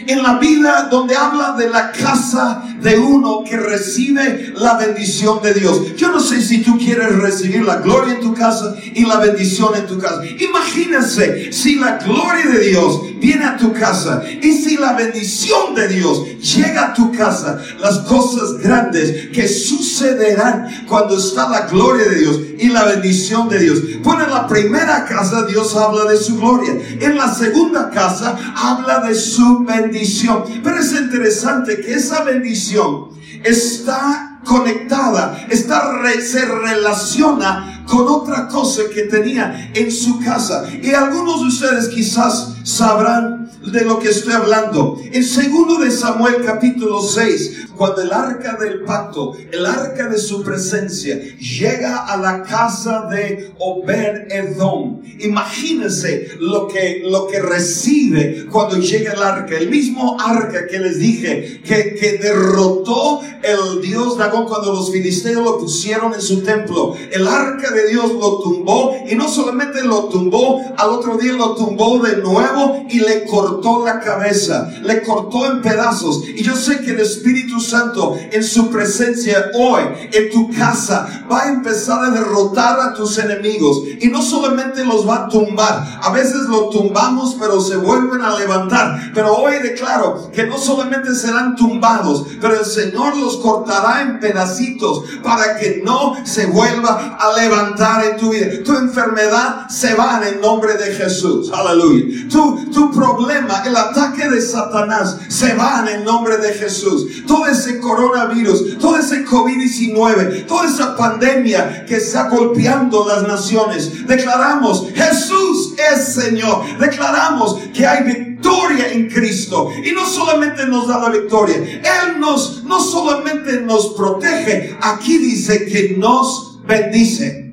en 0.07 0.23
la 0.23 0.39
vida 0.39 0.89
donde 0.91 1.17
habla 1.17 1.53
de 1.53 1.69
la 1.69 1.93
casa 1.93 2.63
de 2.81 2.99
uno 2.99 3.43
que 3.45 3.57
recibe 3.57 4.53
la 4.57 4.77
bendición 4.77 5.41
de 5.43 5.55
Dios. 5.55 5.97
Yo 5.97 6.11
no 6.11 6.21
sé 6.21 6.43
si 6.43 6.63
tú 6.63 6.79
quieres 6.79 7.17
recibir 7.17 7.65
la 7.65 7.77
gloria 7.77 8.15
en 8.15 8.21
tu 8.21 8.35
casa 8.35 8.77
y 8.95 9.05
la 9.05 9.19
bendición 9.19 9.75
en 9.75 9.87
tu 9.87 9.99
casa. 9.99 10.23
Imagínense 10.25 11.53
si 11.53 11.77
la 11.77 11.99
gloria 11.99 12.47
de 12.47 12.61
Dios 12.61 13.01
viene 13.21 13.45
a 13.45 13.57
tu 13.57 13.73
casa 13.73 14.23
y 14.43 14.53
si 14.53 14.77
la 14.77 14.93
bendición 14.93 15.75
de 15.75 15.89
Dios 15.89 16.23
llega 16.41 16.89
a 16.89 16.95
tu 16.95 17.13
casa, 17.13 17.59
las 17.81 17.99
cosas 18.01 18.59
grandes 18.59 19.29
que 19.29 19.49
sucederán 19.49 20.85
cuando 20.87 21.19
está 21.19 21.49
la 21.49 21.67
gloria 21.67 22.07
de 22.07 22.17
Dios 22.17 22.41
y 22.59 22.69
la 22.69 22.85
bendición 22.85 23.49
de 23.49 23.59
Dios. 23.59 23.79
Pues 24.03 24.19
en 24.25 24.31
la 24.31 24.47
primera 24.47 25.05
casa 25.05 25.45
Dios 25.47 25.75
habla 25.77 26.05
de 26.05 26.17
su 26.17 26.39
gloria. 26.39 26.75
En 27.01 27.17
la 27.17 27.33
segunda 27.33 27.91
casa 27.91 28.37
habla 28.55 29.01
de 29.01 29.15
su 29.15 29.65
bendición. 29.65 30.45
Pero 30.63 30.79
es 30.79 30.93
interesante 30.93 31.81
que 31.81 31.95
esa 31.95 32.23
bendición 32.25 33.09
está 33.45 34.41
conectada, 34.45 35.47
está 35.51 35.83
se 36.21 36.45
relaciona 36.45 37.76
con 37.87 38.09
otra 38.09 38.49
cosa 38.49 38.83
que 38.93 39.03
tenía 39.03 39.71
en 39.75 39.91
su 39.91 40.21
casa. 40.21 40.67
Y 40.83 40.93
algunos 40.93 41.41
de 41.41 41.47
ustedes 41.47 41.89
quizás 41.89 42.57
sabrán 42.65 43.51
de 43.73 43.85
lo 43.85 43.99
que 43.99 44.09
estoy 44.09 44.33
hablando. 44.33 44.99
En 45.13 45.25
segundo 45.25 45.79
de 45.79 45.91
Samuel 45.91 46.45
capítulo 46.45 47.01
6, 47.01 47.67
cuando 47.77 48.03
el 48.03 48.13
arca 48.13 48.57
del 48.57 48.85
pacto, 48.85 49.37
el 49.53 49.67
arca 49.67 50.09
de 50.09 50.19
su 50.19 50.43
presencia, 50.43 51.21
llega 51.39 52.07
a 52.07 52.17
la 52.17 52.43
casa 52.43 53.07
de 53.11 53.53
Obed 53.59 54.31
Edom. 54.31 55.03
Imagínense 55.21 56.31
lo 56.41 56.69
que, 56.69 57.03
lo 57.05 57.27
que 57.27 57.41
recibe 57.41 58.47
cuando 58.51 58.79
llega 58.79 59.13
el 59.13 59.23
arca. 59.23 59.57
El 59.57 59.69
mismo 59.69 60.17
arca 60.21 60.67
que 60.67 60.79
les 60.79 60.99
dije 60.99 61.61
que, 61.65 61.95
que 61.95 62.19
derrotó 62.19 63.21
el 63.43 63.83
dios 63.83 64.17
Dagón 64.17 64.47
cuando 64.47 64.73
los 64.73 64.91
filisteos 64.91 65.45
lo 65.45 65.59
pusieron 65.59 66.15
en 66.15 66.23
su 66.23 66.43
templo. 66.43 66.97
El 67.11 67.27
arca 67.27 67.71
Dios 67.85 68.13
lo 68.13 68.39
tumbó 68.41 68.95
y 69.09 69.15
no 69.15 69.29
solamente 69.29 69.83
lo 69.83 70.05
tumbó, 70.05 70.61
al 70.77 70.91
otro 70.91 71.17
día 71.17 71.33
lo 71.33 71.55
tumbó 71.55 71.99
de 71.99 72.17
nuevo 72.19 72.85
y 72.89 73.01
le 73.01 73.25
cortó 73.27 73.85
la 73.85 74.01
cabeza, 74.01 74.71
le 74.83 75.03
cortó 75.03 75.47
en 75.47 75.63
pedazos. 75.63 76.23
Y 76.27 76.43
yo 76.43 76.55
sé 76.55 76.81
que 76.81 76.93
el 76.93 77.01
Espíritu 77.01 77.61
Santo 77.61 78.17
en 78.31 78.43
su 78.43 78.71
presencia 78.71 79.51
hoy 79.55 79.83
en 80.13 80.31
tu 80.31 80.51
casa 80.51 81.27
va 81.31 81.43
a 81.43 81.49
empezar 81.49 82.05
a 82.05 82.11
derrotar 82.11 82.81
a 82.81 82.95
tus 82.95 83.19
enemigos 83.19 83.83
y 84.01 84.09
no 84.09 84.23
solamente 84.23 84.85
los 84.85 85.09
va 85.09 85.27
a 85.27 85.29
tumbar, 85.29 86.01
a 86.03 86.11
veces 86.11 86.43
lo 86.49 86.69
tumbamos 86.71 87.37
pero 87.39 87.61
se 87.61 87.77
vuelven 87.77 88.23
a 88.23 88.39
levantar. 88.39 89.13
Pero 89.15 89.37
hoy 89.37 89.55
declaro 89.63 90.31
que 90.33 90.47
no 90.47 90.59
solamente 90.59 91.15
serán 91.15 91.57
tumbados, 91.57 92.27
pero 92.41 92.59
el 92.59 92.65
Señor 92.65 93.17
los 93.17 93.37
cortará 93.39 94.03
en 94.03 94.21
pedacitos 94.21 95.05
para 95.23 95.57
que 95.57 95.83
no 95.85 96.15
se 96.25 96.47
vuelva 96.47 97.17
a 97.19 97.41
levantar 97.41 97.66
en 97.75 98.17
tu 98.17 98.31
vida. 98.31 98.47
Tu 98.65 98.77
enfermedad 98.77 99.69
se 99.69 99.95
va 99.95 100.21
en 100.23 100.35
el 100.35 100.41
nombre 100.41 100.75
de 100.75 100.95
Jesús. 100.95 101.51
Aleluya. 101.53 102.29
Tu, 102.29 102.71
tu 102.71 102.91
problema, 102.91 103.63
el 103.67 103.77
ataque 103.77 104.29
de 104.29 104.41
Satanás 104.41 105.19
se 105.29 105.55
va 105.55 105.81
en 105.81 105.97
el 105.97 106.05
nombre 106.05 106.39
de 106.39 106.53
Jesús. 106.53 107.25
Todo 107.27 107.47
ese 107.47 107.81
coronavirus, 107.81 108.79
todo 108.79 108.97
ese 108.97 109.25
COVID-19, 109.25 110.47
toda 110.47 110.67
esa 110.67 110.97
pandemia 110.97 111.85
que 111.87 111.97
está 111.97 112.29
golpeando 112.29 113.07
las 113.07 113.23
naciones. 113.23 114.07
Declaramos, 114.07 114.87
Jesús 114.95 115.75
es 115.93 116.15
Señor. 116.15 116.65
Declaramos 116.79 117.59
que 117.75 117.87
hay 117.87 118.05
victoria 118.05 118.93
en 118.93 119.09
Cristo. 119.09 119.71
Y 119.85 119.93
no 119.93 120.07
solamente 120.07 120.67
nos 120.67 120.89
da 120.89 120.99
la 120.99 121.11
victoria, 121.11 121.57
Él 121.57 122.21
nos, 122.21 122.65
no 122.65 122.81
solamente 122.81 123.61
nos 123.61 123.95
protege, 123.95 124.77
aquí 124.81 125.19
dice 125.19 125.67
que 125.67 125.97
nos 125.99 126.61
bendice. 126.67 127.46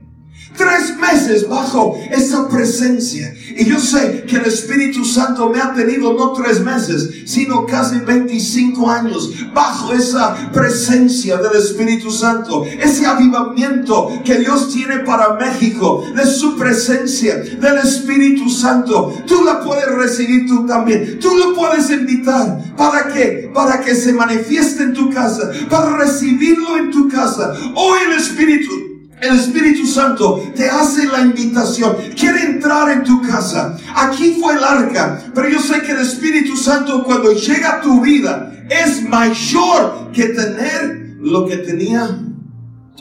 Tres 0.55 0.95
meses 0.98 1.48
bajo 1.48 2.00
esa 2.12 2.48
presencia. 2.48 3.33
Y 3.55 3.65
yo 3.65 3.79
sé 3.79 4.24
que 4.27 4.38
el 4.38 4.45
Espíritu 4.45 5.03
Santo 5.03 5.50
me 5.50 5.60
ha 5.60 5.74
tenido 5.74 6.13
no 6.13 6.33
tres 6.33 6.60
meses, 6.62 7.24
sino 7.25 7.65
casi 7.65 8.00
25 8.00 8.89
años 8.89 9.31
bajo 9.53 9.93
esa 9.93 10.51
presencia 10.51 11.38
del 11.38 11.62
Espíritu 11.62 12.12
Santo. 12.12 12.65
Ese 12.65 13.05
avivamiento 13.05 14.12
que 14.24 14.39
Dios 14.39 14.72
tiene 14.72 15.00
para 15.00 15.33
México, 15.36 16.05
de 16.15 16.25
su 16.25 16.55
presencia, 16.55 17.38
del 17.38 17.77
Espíritu 17.83 18.50
Santo. 18.50 19.13
Tú 19.25 19.43
la 19.43 19.62
puedes 19.62 19.88
recibir 19.88 20.48
tú 20.48 20.65
también. 20.65 21.19
Tú 21.19 21.29
lo 21.36 21.55
puedes 21.55 21.89
invitar. 21.89 22.60
¿Para 22.77 23.07
qué? 23.07 23.51
Para 23.53 23.81
que 23.81 23.95
se 23.95 24.13
manifieste 24.13 24.83
en 24.83 24.93
tu 24.93 25.10
casa. 25.12 25.51
Para 25.69 25.98
recibirlo 25.98 26.77
en 26.77 26.91
tu 26.91 27.10
casa. 27.10 27.53
Hoy 27.75 28.00
el 28.07 28.13
Espíritu 28.13 28.92
el 29.24 29.39
Espíritu 29.39 29.86
Santo 29.88 30.51
te 30.56 30.70
hace 30.70 31.08
la 31.08 31.22
invitación, 31.22 31.96
quiere 32.18 32.42
entrar 32.44 32.92
en 32.92 33.03
tu 33.03 33.22
casa. 33.22 33.77
Aquí 33.96 34.38
fue 34.39 34.56
el 34.56 34.63
arca, 34.63 35.32
pero 35.34 35.50
yo 35.50 35.60
sé 35.60 35.82
que 35.82 35.92
el 35.92 36.00
Espíritu 36.00 36.56
Santo 36.56 37.03
cuando 37.03 37.34
llega 37.34 37.77
a 37.77 37.82
tu 37.82 38.01
vida 38.01 38.53
es 38.70 39.08
mayor 39.08 40.12
que 40.13 40.25
tener 40.25 41.18
lo 41.20 41.46
que 41.46 41.58
tenía 41.58 42.20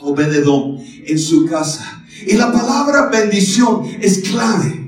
Obededón 0.01 0.79
en 1.05 1.19
su 1.19 1.45
casa. 1.45 2.03
Y 2.25 2.33
la 2.33 2.51
palabra 2.51 3.09
bendición 3.09 3.83
es 4.01 4.19
clave. 4.19 4.82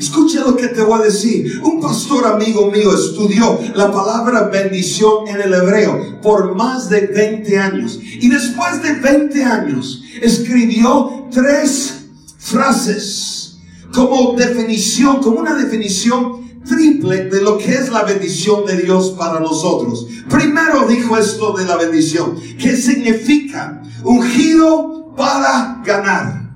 Escucha 0.00 0.40
lo 0.40 0.56
que 0.56 0.68
te 0.68 0.80
voy 0.80 0.98
a 0.98 1.04
decir. 1.04 1.60
Un 1.62 1.78
pastor 1.78 2.26
amigo 2.26 2.70
mío 2.70 2.94
estudió 2.94 3.60
la 3.74 3.92
palabra 3.92 4.48
bendición 4.48 5.28
en 5.28 5.42
el 5.42 5.52
hebreo 5.52 6.20
por 6.22 6.56
más 6.56 6.88
de 6.88 7.06
20 7.06 7.58
años. 7.58 8.00
Y 8.02 8.30
después 8.30 8.82
de 8.82 8.94
20 8.94 9.44
años 9.44 10.02
escribió 10.22 11.28
tres 11.30 12.06
frases 12.38 13.58
como 13.92 14.32
definición, 14.38 15.20
como 15.20 15.40
una 15.40 15.54
definición 15.54 16.48
triple 16.66 17.24
de 17.24 17.42
lo 17.42 17.58
que 17.58 17.74
es 17.74 17.90
la 17.90 18.04
bendición 18.04 18.64
de 18.64 18.78
Dios 18.78 19.10
para 19.18 19.38
nosotros. 19.38 20.06
Primero 20.30 20.88
dijo 20.88 21.18
esto 21.18 21.52
de 21.52 21.66
la 21.66 21.76
bendición, 21.76 22.36
que 22.58 22.74
significa 22.74 23.82
ungido 24.02 25.12
para 25.14 25.82
ganar. 25.84 26.49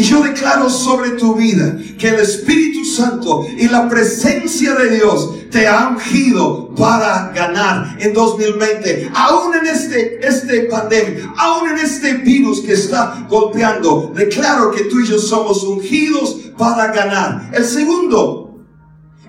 Y 0.00 0.02
yo 0.02 0.22
declaro 0.22 0.70
sobre 0.70 1.10
tu 1.10 1.34
vida 1.34 1.76
que 1.98 2.08
el 2.08 2.20
Espíritu 2.20 2.86
Santo 2.86 3.46
y 3.58 3.68
la 3.68 3.86
presencia 3.86 4.74
de 4.74 4.96
Dios 4.96 5.50
te 5.50 5.68
ha 5.68 5.90
ungido 5.90 6.74
para 6.74 7.30
ganar 7.34 7.98
en 8.00 8.14
2020. 8.14 9.10
Aún 9.12 9.54
en 9.56 9.66
este, 9.66 10.26
este 10.26 10.60
pandemia, 10.70 11.34
aún 11.36 11.68
en 11.68 11.76
este 11.76 12.14
virus 12.14 12.62
que 12.62 12.72
está 12.72 13.26
golpeando, 13.28 14.10
declaro 14.16 14.70
que 14.70 14.84
tú 14.84 15.00
y 15.00 15.06
yo 15.06 15.18
somos 15.18 15.64
ungidos 15.64 16.34
para 16.56 16.90
ganar. 16.94 17.50
El 17.52 17.66
segundo, 17.66 18.58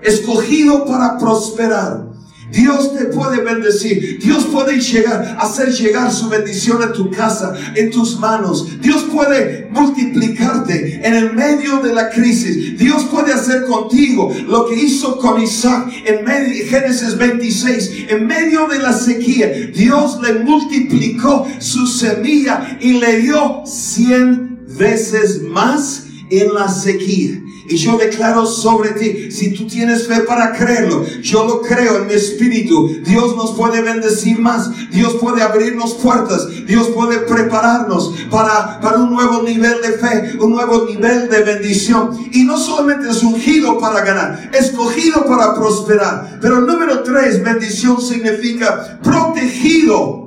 escogido 0.00 0.86
para 0.86 1.18
prosperar. 1.18 2.11
Dios 2.52 2.94
te 2.96 3.06
puede 3.06 3.42
bendecir. 3.42 4.18
Dios 4.22 4.44
puede 4.44 4.78
llegar, 4.78 5.36
hacer 5.40 5.72
llegar 5.72 6.12
su 6.12 6.28
bendición 6.28 6.82
a 6.82 6.92
tu 6.92 7.10
casa, 7.10 7.54
en 7.74 7.90
tus 7.90 8.18
manos. 8.18 8.80
Dios 8.80 9.06
puede 9.12 9.68
multiplicarte 9.70 11.00
en 11.02 11.14
el 11.14 11.32
medio 11.32 11.80
de 11.80 11.94
la 11.94 12.10
crisis. 12.10 12.78
Dios 12.78 13.04
puede 13.04 13.32
hacer 13.32 13.64
contigo 13.64 14.34
lo 14.46 14.66
que 14.68 14.76
hizo 14.76 15.18
con 15.18 15.42
Isaac 15.42 15.90
en 16.04 16.24
medio, 16.24 16.66
Génesis 16.68 17.16
26. 17.16 18.06
En 18.08 18.26
medio 18.26 18.68
de 18.68 18.78
la 18.78 18.92
sequía, 18.92 19.48
Dios 19.74 20.20
le 20.22 20.34
multiplicó 20.40 21.48
su 21.58 21.86
semilla 21.86 22.78
y 22.80 22.92
le 23.00 23.20
dio 23.20 23.62
cien 23.64 24.66
veces 24.78 25.42
más 25.42 26.04
en 26.30 26.52
la 26.52 26.68
sequía. 26.68 27.40
Y 27.68 27.76
yo 27.76 27.96
declaro 27.96 28.46
sobre 28.46 28.90
ti, 28.90 29.30
si 29.30 29.52
tú 29.52 29.66
tienes 29.66 30.06
fe 30.06 30.20
para 30.20 30.52
creerlo, 30.52 31.04
yo 31.22 31.44
lo 31.44 31.62
creo 31.62 31.98
en 31.98 32.06
mi 32.06 32.14
espíritu. 32.14 33.00
Dios 33.04 33.36
nos 33.36 33.52
puede 33.52 33.82
bendecir 33.82 34.38
más. 34.38 34.70
Dios 34.90 35.14
puede 35.20 35.42
abrirnos 35.42 35.94
puertas. 35.94 36.48
Dios 36.66 36.88
puede 36.88 37.18
prepararnos 37.18 38.14
para, 38.30 38.80
para 38.80 38.98
un 38.98 39.14
nuevo 39.14 39.42
nivel 39.42 39.80
de 39.82 39.92
fe, 39.92 40.38
un 40.40 40.52
nuevo 40.52 40.86
nivel 40.86 41.28
de 41.28 41.42
bendición. 41.42 42.18
Y 42.32 42.44
no 42.44 42.58
solamente 42.58 43.10
es 43.10 43.22
ungido 43.22 43.78
para 43.78 44.04
ganar, 44.04 44.50
escogido 44.52 45.24
para 45.26 45.54
prosperar. 45.54 46.38
Pero 46.40 46.60
número 46.60 47.02
tres, 47.02 47.42
bendición 47.42 48.00
significa 48.00 48.98
protegido 49.02 50.21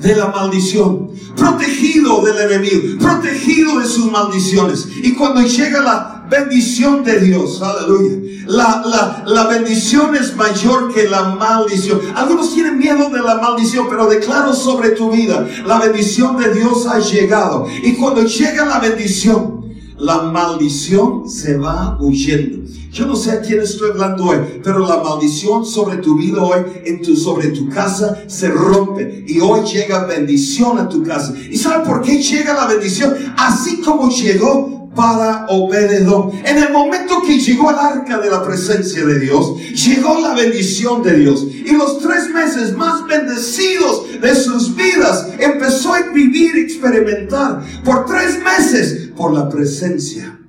de 0.00 0.16
la 0.16 0.28
maldición, 0.28 1.10
protegido 1.36 2.24
del 2.24 2.50
enemigo, 2.50 2.98
protegido 2.98 3.78
de 3.78 3.86
sus 3.86 4.10
maldiciones. 4.10 4.88
Y 5.02 5.12
cuando 5.14 5.42
llega 5.42 5.80
la 5.80 6.26
bendición 6.30 7.04
de 7.04 7.20
Dios, 7.20 7.60
aleluya, 7.60 8.16
la, 8.46 8.82
la, 8.86 9.24
la 9.26 9.46
bendición 9.46 10.14
es 10.16 10.34
mayor 10.36 10.92
que 10.92 11.08
la 11.08 11.34
maldición. 11.34 12.00
Algunos 12.14 12.54
tienen 12.54 12.78
miedo 12.78 13.10
de 13.10 13.20
la 13.20 13.36
maldición, 13.36 13.86
pero 13.90 14.06
declaro 14.06 14.54
sobre 14.54 14.90
tu 14.90 15.10
vida, 15.10 15.46
la 15.66 15.78
bendición 15.78 16.36
de 16.38 16.54
Dios 16.54 16.86
ha 16.86 16.98
llegado. 16.98 17.66
Y 17.82 17.92
cuando 17.94 18.24
llega 18.24 18.64
la 18.64 18.78
bendición, 18.78 19.60
la 19.98 20.22
maldición 20.22 21.28
se 21.28 21.58
va 21.58 21.98
huyendo. 22.00 22.59
Yo 22.92 23.06
no 23.06 23.14
sé 23.14 23.30
a 23.30 23.40
quién 23.40 23.60
estoy 23.60 23.90
hablando 23.90 24.24
hoy, 24.24 24.38
pero 24.64 24.80
la 24.80 25.02
maldición 25.02 25.64
sobre 25.64 25.98
tu 25.98 26.16
vida 26.16 26.42
hoy, 26.42 26.60
en 26.84 27.00
tu, 27.00 27.14
sobre 27.14 27.48
tu 27.48 27.68
casa, 27.68 28.24
se 28.26 28.48
rompe. 28.48 29.24
Y 29.28 29.38
hoy 29.38 29.60
llega 29.64 30.06
bendición 30.06 30.78
a 30.78 30.88
tu 30.88 31.02
casa. 31.04 31.32
¿Y 31.50 31.56
sabe 31.56 31.86
por 31.86 32.02
qué 32.02 32.20
llega 32.20 32.52
la 32.52 32.66
bendición? 32.66 33.14
Así 33.36 33.80
como 33.80 34.10
llegó 34.10 34.90
para 34.94 35.46
Obededón. 35.48 36.32
En 36.44 36.58
el 36.58 36.72
momento 36.72 37.22
que 37.24 37.38
llegó 37.38 37.68
al 37.70 37.78
arca 37.78 38.18
de 38.18 38.28
la 38.28 38.42
presencia 38.42 39.06
de 39.06 39.20
Dios, 39.20 39.54
llegó 39.72 40.20
la 40.20 40.34
bendición 40.34 41.02
de 41.04 41.16
Dios. 41.16 41.46
Y 41.64 41.72
los 41.76 42.00
tres 42.00 42.28
meses 42.30 42.76
más 42.76 43.06
bendecidos 43.06 44.20
de 44.20 44.34
sus 44.34 44.74
vidas 44.74 45.28
empezó 45.38 45.94
a 45.94 46.10
vivir, 46.12 46.56
experimentar 46.56 47.62
por 47.84 48.04
tres 48.06 48.40
meses 48.42 49.10
por 49.16 49.32
la 49.32 49.48
presencia 49.48 50.40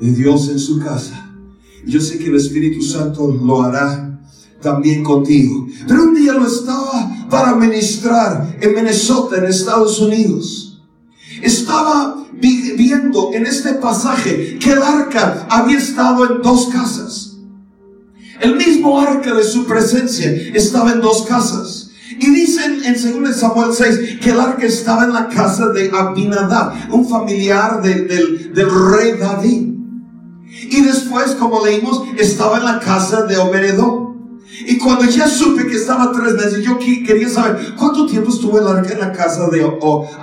de 0.00 0.12
Dios 0.12 0.48
en 0.48 0.58
su 0.58 0.80
casa. 0.80 1.27
Yo 1.86 2.00
sé 2.00 2.18
que 2.18 2.26
el 2.26 2.36
Espíritu 2.36 2.82
Santo 2.82 3.28
lo 3.28 3.62
hará 3.62 4.20
también 4.60 5.02
contigo. 5.02 5.66
Pero 5.86 6.04
un 6.04 6.14
día 6.14 6.32
lo 6.32 6.46
estaba 6.46 7.26
para 7.30 7.54
ministrar 7.54 8.56
en 8.60 8.74
Minnesota, 8.74 9.36
en 9.36 9.44
Estados 9.44 10.00
Unidos. 10.00 10.82
Estaba 11.42 12.24
viendo 12.40 13.30
en 13.32 13.46
este 13.46 13.74
pasaje 13.74 14.58
que 14.58 14.72
el 14.72 14.82
arca 14.82 15.46
había 15.50 15.78
estado 15.78 16.30
en 16.30 16.42
dos 16.42 16.68
casas. 16.68 17.36
El 18.40 18.56
mismo 18.56 19.00
arca 19.00 19.34
de 19.34 19.42
su 19.42 19.66
presencia 19.66 20.30
estaba 20.54 20.92
en 20.92 21.00
dos 21.00 21.22
casas. 21.26 21.90
Y 22.20 22.30
dicen 22.30 22.80
en 22.84 23.22
2 23.24 23.36
Samuel 23.36 23.70
6 23.72 24.18
que 24.20 24.30
el 24.30 24.40
arca 24.40 24.66
estaba 24.66 25.04
en 25.04 25.12
la 25.12 25.28
casa 25.28 25.68
de 25.68 25.90
Abinadab, 25.92 26.92
un 26.92 27.08
familiar 27.08 27.80
del, 27.82 28.52
del 28.52 28.70
rey 28.90 29.18
David. 29.18 29.67
Y 30.70 30.82
después, 30.82 31.32
como 31.32 31.64
leímos, 31.64 32.02
estaba 32.18 32.58
en 32.58 32.64
la 32.64 32.80
casa 32.80 33.22
de 33.22 33.36
Oberedón. 33.38 34.08
Y 34.66 34.76
cuando 34.78 35.04
ya 35.04 35.28
supe 35.28 35.66
que 35.66 35.76
estaba 35.76 36.12
tres 36.12 36.34
meses, 36.34 36.64
yo 36.64 36.78
quería 36.78 37.28
saber 37.28 37.74
cuánto 37.76 38.06
tiempo 38.06 38.30
estuvo 38.30 38.58
en 38.58 38.98
la 38.98 39.12
casa 39.12 39.48
de 39.48 39.64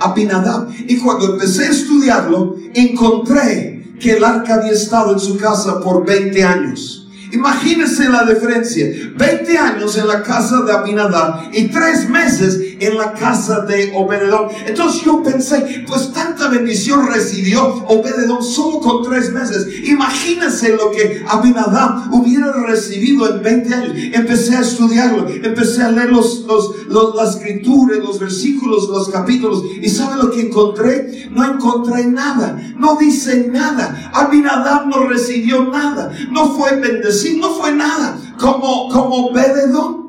Abinadab. 0.00 0.68
Y 0.86 0.98
cuando 0.98 1.32
empecé 1.32 1.66
a 1.66 1.70
estudiarlo, 1.70 2.56
encontré 2.74 3.94
que 3.98 4.16
el 4.16 4.24
arca 4.24 4.56
había 4.56 4.72
estado 4.72 5.12
en 5.12 5.20
su 5.20 5.36
casa 5.38 5.80
por 5.80 6.04
20 6.04 6.44
años. 6.44 7.05
Imagínense 7.32 8.08
la 8.08 8.24
diferencia. 8.24 8.86
20 9.16 9.58
años 9.58 9.96
en 9.96 10.06
la 10.06 10.22
casa 10.22 10.62
de 10.62 10.72
Abinadab 10.72 11.50
y 11.52 11.68
3 11.68 12.08
meses 12.08 12.60
en 12.78 12.96
la 12.96 13.12
casa 13.12 13.60
de 13.60 13.92
Obededón. 13.94 14.48
Entonces 14.66 15.02
yo 15.02 15.22
pensé, 15.22 15.84
pues 15.86 16.12
tanta 16.12 16.48
bendición 16.48 17.06
recibió 17.06 17.64
Obededón 17.86 18.42
solo 18.42 18.80
con 18.80 19.02
3 19.02 19.32
meses. 19.32 19.66
Imagínense 19.84 20.76
lo 20.76 20.90
que 20.90 21.24
Abinadab 21.26 22.12
hubiera 22.12 22.52
recibido 22.52 23.34
en 23.34 23.42
20 23.42 23.74
años. 23.74 23.92
Empecé 24.12 24.56
a 24.56 24.60
estudiarlo, 24.60 25.28
empecé 25.28 25.82
a 25.82 25.90
leer 25.90 26.10
los, 26.10 26.44
los, 26.46 27.14
las 27.14 27.36
escrituras, 27.36 27.98
los 27.98 28.20
versículos, 28.20 28.88
los 28.88 29.08
capítulos. 29.08 29.64
¿Y 29.80 29.88
sabe 29.88 30.22
lo 30.22 30.30
que 30.30 30.42
encontré? 30.42 31.28
No 31.30 31.44
encontré 31.44 32.06
nada. 32.06 32.60
No 32.76 32.96
dice 32.96 33.48
nada. 33.52 34.10
Abinadab 34.12 34.86
no 34.86 35.04
recibió 35.04 35.64
nada. 35.64 36.12
No 36.30 36.54
fue 36.54 36.76
bendecido 36.76 37.15
no 37.38 37.54
fue 37.54 37.72
nada 37.72 38.18
como, 38.38 38.88
como 38.88 39.32
Bededón. 39.32 40.06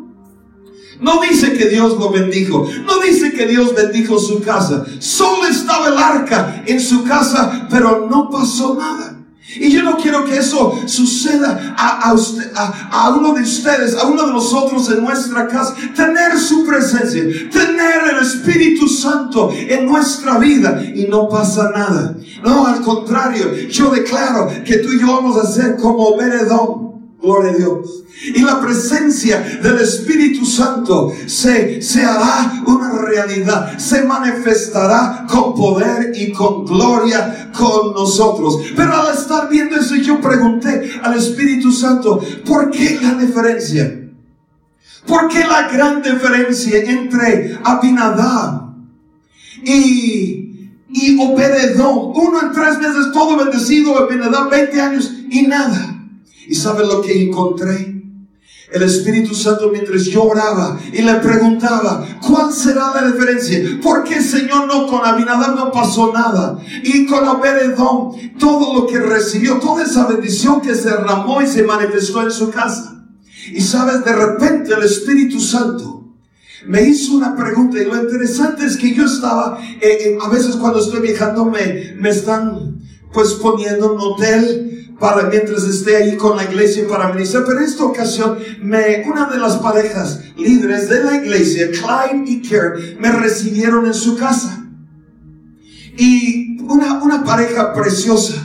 No 1.00 1.22
dice 1.22 1.54
que 1.54 1.70
Dios 1.70 1.98
lo 1.98 2.10
bendijo. 2.10 2.68
No 2.86 3.00
dice 3.00 3.32
que 3.32 3.46
Dios 3.48 3.76
bendijo 3.76 4.18
su 4.20 4.42
casa. 4.42 4.84
Solo 5.00 5.48
estaba 5.48 5.90
el 5.90 5.98
arca 5.98 6.64
en 6.66 6.80
su 6.80 7.04
casa, 7.04 7.68
pero 7.70 8.08
no 8.10 8.30
pasó 8.30 8.76
nada. 8.76 9.18
Y 9.56 9.72
yo 9.72 9.82
no 9.82 9.96
quiero 9.98 10.26
que 10.26 10.38
eso 10.38 10.78
suceda 10.88 11.74
a, 11.78 12.12
a, 12.12 13.10
uno 13.10 13.34
de 13.34 13.44
ustedes, 13.44 13.96
a 13.96 14.06
uno 14.06 14.26
de 14.26 14.34
nosotros 14.34 14.90
en 14.92 15.04
nuestra 15.04 15.48
casa. 15.48 15.74
Tener 15.96 16.38
su 16.38 16.66
presencia, 16.66 17.24
tener 17.50 18.14
el 18.14 18.22
Espíritu 18.22 18.90
Santo 18.90 19.50
en 19.54 19.86
nuestra 19.86 20.38
vida 20.38 20.84
y 20.94 21.06
no 21.08 21.30
pasa 21.30 21.72
nada. 21.74 22.16
No, 22.44 22.68
al 22.68 22.82
contrario, 22.82 23.54
yo 23.70 23.90
declaro 23.90 24.50
que 24.66 24.80
tú 24.80 24.92
y 24.92 25.00
yo 25.00 25.08
vamos 25.08 25.38
a 25.38 25.50
ser 25.50 25.78
como 25.78 26.18
Beredón. 26.18 26.87
Gloria 27.22 27.52
a 27.52 27.56
Dios. 27.56 28.04
Y 28.36 28.42
la 28.42 28.60
presencia 28.60 29.60
del 29.62 29.80
Espíritu 29.80 30.46
Santo 30.46 31.14
se, 31.26 31.82
se 31.82 32.04
hará 32.04 32.64
una 32.66 32.92
realidad, 33.02 33.78
se 33.78 34.04
manifestará 34.04 35.26
con 35.30 35.54
poder 35.56 36.12
y 36.16 36.32
con 36.32 36.66
gloria 36.66 37.52
con 37.58 37.94
nosotros. 37.94 38.60
Pero 38.76 38.96
al 38.96 39.16
estar 39.16 39.50
viendo 39.50 39.76
eso, 39.76 39.96
yo 39.96 40.20
pregunté 40.22 41.00
al 41.04 41.18
Espíritu 41.18 41.72
Santo, 41.72 42.20
¿por 42.46 42.72
qué 42.72 43.00
la 43.02 43.16
diferencia? 43.16 44.04
¿Por 45.08 45.28
qué 45.30 45.40
la 45.40 45.70
gran 45.70 46.02
diferencia 46.02 46.80
entre 46.80 47.58
Abinadab 47.64 48.74
y, 49.64 50.70
y 50.90 51.18
Obededón? 51.20 52.12
Uno 52.14 52.42
en 52.42 52.52
tres 52.52 52.78
meses 52.80 53.12
todo 53.14 53.38
bendecido, 53.38 53.98
Abinadab 53.98 54.50
20 54.50 54.82
años 54.82 55.14
y 55.30 55.48
nada. 55.48 55.97
¿Y 56.48 56.56
sabe 56.56 56.86
lo 56.86 57.02
que 57.02 57.24
encontré? 57.24 57.98
El 58.72 58.84
Espíritu 58.84 59.34
Santo 59.34 59.70
mientras 59.72 60.04
yo 60.04 60.24
oraba 60.24 60.78
y 60.92 61.02
le 61.02 61.14
preguntaba, 61.16 62.06
¿cuál 62.26 62.52
será 62.52 62.92
la 62.94 63.10
diferencia? 63.10 63.80
Porque 63.82 64.22
Señor 64.22 64.68
no 64.68 64.88
con 64.88 65.06
Abinadab 65.06 65.56
no 65.56 65.72
pasó 65.72 66.12
nada. 66.12 66.60
Y 66.84 67.06
con 67.06 67.26
Obededón, 67.26 68.38
todo 68.38 68.74
lo 68.74 68.88
que 68.88 69.00
recibió, 69.00 69.56
toda 69.56 69.84
esa 69.84 70.06
bendición 70.08 70.60
que 70.60 70.76
se 70.76 70.90
derramó 70.90 71.42
y 71.42 71.48
se 71.48 71.64
manifestó 71.64 72.22
en 72.24 72.32
su 72.32 72.50
casa. 72.50 73.06
Y 73.54 73.62
sabes, 73.62 74.04
de 74.04 74.14
repente 74.14 74.74
el 74.74 74.84
Espíritu 74.84 75.40
Santo 75.40 75.98
me 76.66 76.82
hizo 76.82 77.14
una 77.16 77.36
pregunta 77.36 77.82
y 77.82 77.86
lo 77.86 78.02
interesante 78.02 78.66
es 78.66 78.76
que 78.76 78.94
yo 78.94 79.06
estaba, 79.06 79.60
eh, 79.80 80.18
a 80.22 80.28
veces 80.28 80.58
cuando 80.58 80.80
estoy 80.80 81.00
viajando 81.00 81.46
me, 81.46 81.94
me 81.98 82.10
están 82.10 82.82
pues 83.14 83.34
poniendo 83.36 83.94
un 83.94 84.02
hotel 84.02 84.87
para 85.00 85.30
mientras 85.30 85.64
esté 85.64 85.96
ahí 85.96 86.18
con 86.18 86.38
la 86.38 86.44
iglesia 86.44 86.88
para 86.88 87.12
ministrar. 87.14 87.46
Pero 87.46 87.60
en 87.60 87.66
esta 87.66 87.84
ocasión, 87.84 88.38
me, 88.62 89.04
una 89.08 89.26
de 89.30 89.38
las 89.38 89.58
parejas 89.58 90.22
líderes 90.38 90.90
de 90.90 91.04
la 91.04 91.18
iglesia, 91.18 91.70
Clyde 91.72 92.30
y 92.30 92.42
Karen, 92.42 92.98
me 93.00 93.12
recibieron 93.12 93.86
en 93.86 93.94
su 93.94 94.18
casa. 94.18 94.66
Y 95.98 96.60
una, 96.62 97.02
una 97.04 97.24
pareja 97.24 97.74
preciosa. 97.74 98.44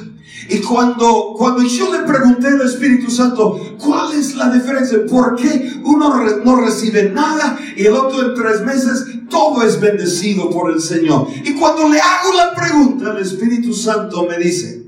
Y 0.48 0.58
cuando, 0.58 1.34
cuando 1.38 1.62
yo 1.62 1.92
le 1.92 2.00
pregunté 2.00 2.48
al 2.48 2.60
Espíritu 2.62 3.10
Santo, 3.10 3.76
¿cuál 3.78 4.12
es 4.12 4.34
la 4.34 4.50
diferencia? 4.50 4.98
¿Por 5.06 5.36
qué 5.36 5.80
uno 5.84 6.22
no 6.44 6.56
recibe 6.56 7.10
nada 7.10 7.58
y 7.76 7.86
el 7.86 7.94
otro 7.94 8.28
en 8.28 8.34
tres 8.34 8.60
meses 8.62 9.06
todo 9.30 9.62
es 9.62 9.80
bendecido 9.80 10.50
por 10.50 10.72
el 10.72 10.80
Señor? 10.80 11.28
Y 11.44 11.54
cuando 11.54 11.88
le 11.88 12.00
hago 12.00 12.34
la 12.36 12.54
pregunta, 12.54 13.12
el 13.12 13.22
Espíritu 13.22 13.72
Santo 13.72 14.26
me 14.28 14.36
dice, 14.36 14.81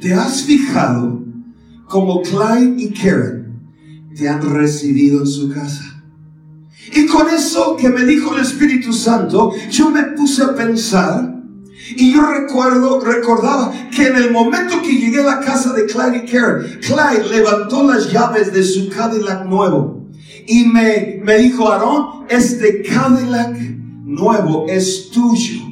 ¿Te 0.00 0.12
has 0.12 0.42
fijado 0.42 1.24
como 1.88 2.20
Clyde 2.22 2.82
y 2.82 2.90
Karen 2.90 3.60
te 4.14 4.28
han 4.28 4.42
recibido 4.42 5.20
en 5.20 5.26
su 5.26 5.50
casa? 5.50 6.02
Y 6.94 7.06
con 7.06 7.28
eso 7.28 7.76
que 7.76 7.88
me 7.88 8.04
dijo 8.04 8.34
el 8.34 8.42
Espíritu 8.42 8.92
Santo, 8.92 9.52
yo 9.70 9.90
me 9.90 10.02
puse 10.02 10.42
a 10.42 10.54
pensar 10.54 11.34
y 11.96 12.12
yo 12.12 12.22
recuerdo, 12.30 13.00
recordaba 13.00 13.72
que 13.90 14.08
en 14.08 14.16
el 14.16 14.32
momento 14.32 14.82
que 14.82 14.92
llegué 14.92 15.20
a 15.20 15.24
la 15.24 15.40
casa 15.40 15.72
de 15.72 15.86
Clyde 15.86 16.24
y 16.24 16.30
Karen, 16.30 16.80
Clyde 16.80 17.28
levantó 17.30 17.84
las 17.84 18.12
llaves 18.12 18.52
de 18.52 18.62
su 18.62 18.90
Cadillac 18.90 19.46
nuevo 19.46 20.08
y 20.46 20.64
me, 20.66 21.20
me 21.24 21.38
dijo, 21.38 21.70
Aarón, 21.72 22.26
este 22.28 22.82
Cadillac 22.82 23.56
nuevo 24.04 24.66
es 24.68 25.10
tuyo 25.10 25.65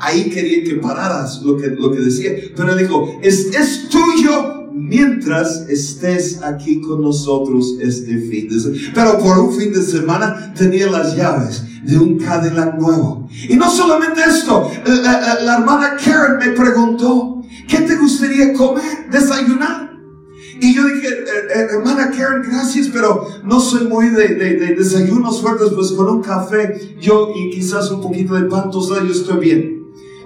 ahí 0.00 0.30
quería 0.30 0.64
que 0.64 0.76
pararas 0.76 1.42
lo 1.42 1.56
que, 1.56 1.68
lo 1.68 1.90
que 1.92 2.00
decía. 2.00 2.32
Pero 2.56 2.76
dijo, 2.76 3.18
es, 3.22 3.46
es 3.54 3.88
tuyo 3.88 4.70
mientras 4.72 5.68
estés 5.68 6.42
aquí 6.42 6.80
con 6.80 7.02
nosotros 7.02 7.76
este 7.80 8.18
fin 8.18 8.48
de 8.48 8.60
semana. 8.60 8.92
Pero 8.94 9.18
por 9.18 9.38
un 9.38 9.56
fin 9.56 9.72
de 9.72 9.82
semana 9.82 10.54
tenía 10.54 10.90
las 10.90 11.16
llaves 11.16 11.62
de 11.84 11.98
un 11.98 12.18
Cadillac 12.18 12.78
nuevo. 12.78 13.28
Y 13.48 13.56
no 13.56 13.70
solamente 13.70 14.20
esto, 14.26 14.70
la, 14.86 15.40
la 15.40 15.58
hermana 15.58 15.96
Karen 16.02 16.38
me 16.38 16.56
preguntó, 16.56 17.42
¿qué 17.68 17.78
te 17.78 17.96
gustaría 17.96 18.52
comer, 18.52 19.08
desayunar? 19.10 19.88
Y 20.60 20.74
yo 20.74 20.84
dije, 20.86 21.08
eh, 21.08 21.48
eh, 21.54 21.66
hermana 21.70 22.10
Karen, 22.10 22.42
gracias, 22.42 22.88
pero 22.92 23.28
no 23.44 23.60
soy 23.60 23.86
muy 23.86 24.08
de, 24.08 24.34
de, 24.34 24.74
desayunos 24.74 25.40
fuertes, 25.40 25.68
pues 25.74 25.92
con 25.92 26.08
un 26.08 26.22
café, 26.22 26.96
yo 27.00 27.32
y 27.34 27.50
quizás 27.50 27.90
un 27.90 28.00
poquito 28.00 28.34
de 28.34 28.42
pan 28.42 28.70
tostado, 28.70 29.04
yo 29.04 29.12
estoy 29.12 29.38
bien. 29.38 29.77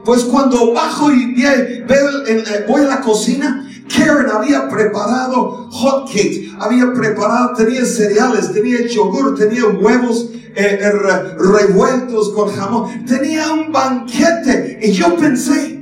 Pues 0.04 0.24
cuando 0.24 0.72
bajo 0.72 1.12
y 1.12 1.34
eh, 1.44 2.64
voy 2.68 2.82
a 2.82 2.84
la 2.84 3.00
cocina, 3.00 3.68
Karen 3.88 4.30
había 4.30 4.68
preparado 4.68 5.68
hot 5.70 6.08
cakes, 6.08 6.50
había 6.58 6.92
preparado, 6.92 7.54
tenía 7.54 7.84
cereales, 7.84 8.52
tenía 8.52 8.86
yogur, 8.86 9.38
tenía 9.38 9.66
huevos 9.66 10.30
eh, 10.54 10.78
eh, 10.80 10.90
revueltos 11.38 12.30
con 12.30 12.50
jamón, 12.50 13.04
tenía 13.04 13.52
un 13.52 13.70
banquete. 13.70 14.80
Y 14.82 14.92
yo 14.92 15.16
pensé, 15.16 15.81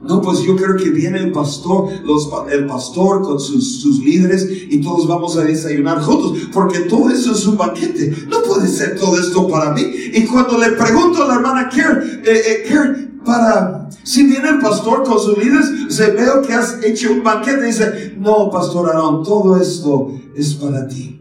no, 0.00 0.22
pues 0.22 0.42
yo 0.42 0.54
creo 0.54 0.76
que 0.76 0.90
viene 0.90 1.18
el 1.18 1.32
pastor, 1.32 1.90
los, 2.04 2.30
el 2.52 2.66
pastor 2.66 3.22
con 3.22 3.40
sus, 3.40 3.80
sus, 3.80 3.98
líderes 3.98 4.48
y 4.70 4.80
todos 4.80 5.08
vamos 5.08 5.36
a 5.36 5.42
desayunar 5.42 6.00
juntos, 6.00 6.38
porque 6.52 6.80
todo 6.80 7.10
eso 7.10 7.32
es 7.32 7.44
un 7.46 7.56
banquete. 7.56 8.26
No 8.28 8.42
puede 8.42 8.68
ser 8.68 8.96
todo 8.96 9.18
esto 9.18 9.48
para 9.48 9.72
mí. 9.72 9.82
Y 9.82 10.24
cuando 10.26 10.56
le 10.56 10.70
pregunto 10.72 11.24
a 11.24 11.26
la 11.26 11.34
hermana 11.34 11.68
Karen, 11.68 12.22
eh, 12.24 12.64
Karen, 12.68 13.20
para, 13.24 13.88
si 14.04 14.24
viene 14.24 14.50
el 14.50 14.60
pastor 14.60 15.02
con 15.02 15.18
sus 15.18 15.36
líderes, 15.36 15.66
se 15.88 16.12
veo 16.12 16.42
que 16.42 16.54
has 16.54 16.78
hecho 16.84 17.12
un 17.12 17.24
banquete, 17.24 17.64
dice, 17.64 18.14
no, 18.18 18.50
pastor 18.50 18.90
Aaron, 18.90 19.24
todo 19.24 19.60
esto 19.60 20.12
es 20.36 20.54
para 20.54 20.86
ti. 20.86 21.20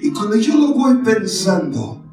Y 0.00 0.12
cuando 0.12 0.36
yo 0.36 0.54
lo 0.54 0.74
voy 0.74 0.94
pensando, 1.04 2.03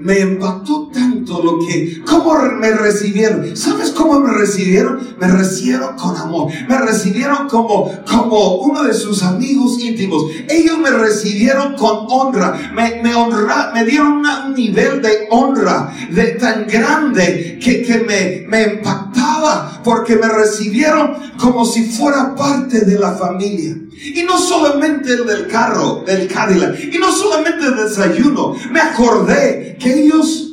me 0.00 0.18
impactó 0.20 0.88
tanto 0.92 1.42
lo 1.42 1.58
que, 1.58 2.00
cómo 2.06 2.34
me 2.58 2.70
recibieron. 2.72 3.56
¿Sabes 3.56 3.90
cómo 3.90 4.20
me 4.20 4.32
recibieron? 4.32 4.98
Me 5.18 5.28
recibieron 5.28 5.96
con 5.96 6.16
amor. 6.16 6.50
Me 6.68 6.78
recibieron 6.78 7.48
como, 7.48 7.90
como 8.10 8.56
uno 8.56 8.82
de 8.84 8.94
sus 8.94 9.22
amigos 9.22 9.78
íntimos. 9.78 10.24
Ellos 10.48 10.78
me 10.78 10.90
recibieron 10.90 11.74
con 11.74 12.06
honra. 12.08 12.72
Me, 12.74 13.02
me, 13.02 13.14
honra, 13.14 13.70
me 13.74 13.84
dieron 13.84 14.24
un 14.24 14.54
nivel 14.54 15.02
de 15.02 15.28
honra 15.30 15.94
de, 16.10 16.24
tan 16.32 16.66
grande 16.66 17.58
que, 17.62 17.82
que 17.82 17.98
me, 17.98 18.46
me 18.48 18.74
impactaba 18.74 19.80
porque 19.84 20.16
me 20.16 20.28
recibieron 20.28 21.14
como 21.38 21.64
si 21.64 21.84
fuera 21.84 22.34
parte 22.34 22.80
de 22.80 22.98
la 22.98 23.12
familia. 23.12 23.76
Y 24.02 24.22
no 24.22 24.38
solamente 24.38 25.12
el 25.12 25.26
del 25.26 25.46
carro, 25.46 26.02
del 26.06 26.26
Cadillac. 26.26 26.78
Y 26.92 26.98
no 26.98 27.12
solamente 27.12 27.66
el 27.66 27.76
desayuno. 27.76 28.54
Me 28.70 28.80
acordé 28.80 29.76
que 29.78 29.89
ellos 29.90 30.46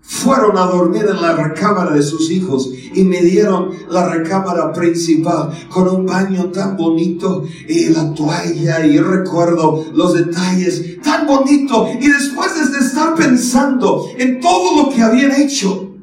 fueron 0.00 0.56
a 0.58 0.66
dormir 0.66 1.06
en 1.08 1.20
la 1.20 1.34
recámara 1.34 1.92
de 1.92 2.02
sus 2.02 2.30
hijos 2.30 2.70
y 2.94 3.04
me 3.04 3.22
dieron 3.22 3.70
la 3.88 4.08
recámara 4.08 4.72
principal 4.72 5.50
con 5.70 5.88
un 5.88 6.04
baño 6.04 6.50
tan 6.50 6.76
bonito 6.76 7.44
y 7.68 7.88
la 7.88 8.12
toalla 8.14 8.86
y 8.86 8.98
recuerdo 8.98 9.86
los 9.94 10.14
detalles 10.14 11.00
tan 11.02 11.26
bonito. 11.26 11.88
Y 12.00 12.08
después 12.08 12.54
de 12.72 12.78
estar 12.78 13.14
pensando 13.14 14.06
en 14.18 14.40
todo 14.40 14.84
lo 14.84 14.94
que 14.94 15.02
habían 15.02 15.32
hecho 15.32 15.94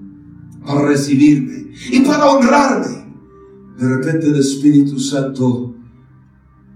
para 0.66 0.82
recibirme 0.82 1.72
y 1.92 2.00
para 2.02 2.26
honrarme 2.26 3.02
de 3.82 3.88
repente 3.88 4.28
el 4.28 4.36
Espíritu 4.36 5.00
Santo 5.00 5.74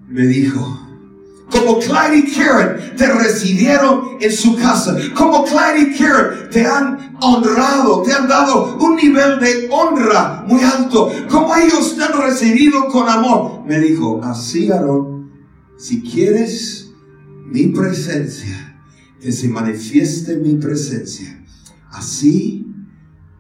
me 0.07 0.25
dijo, 0.25 0.84
como 1.55 1.79
Clyde 1.79 2.17
y 2.17 2.33
Karen 2.33 2.95
te 2.97 3.07
recibieron 3.07 4.17
en 4.19 4.31
su 4.31 4.55
casa, 4.55 4.97
como 5.15 5.45
Clyde 5.45 5.91
y 5.91 5.97
Karen 5.97 6.49
te 6.49 6.65
han 6.65 7.15
honrado, 7.21 8.01
te 8.01 8.13
han 8.13 8.27
dado 8.27 8.77
un 8.77 8.95
nivel 8.95 9.39
de 9.39 9.69
honra 9.71 10.43
muy 10.47 10.61
alto, 10.61 11.11
como 11.29 11.55
ellos 11.55 11.95
te 11.95 12.03
han 12.03 12.21
recibido 12.21 12.87
con 12.87 13.07
amor. 13.07 13.63
Me 13.65 13.79
dijo, 13.79 14.21
así 14.23 14.71
Aaron, 14.71 15.31
si 15.77 16.01
quieres 16.01 16.91
mi 17.45 17.67
presencia, 17.67 18.61
que 19.21 19.31
se 19.31 19.47
manifieste 19.47 20.37
mi 20.37 20.55
presencia, 20.55 21.43
así 21.91 22.67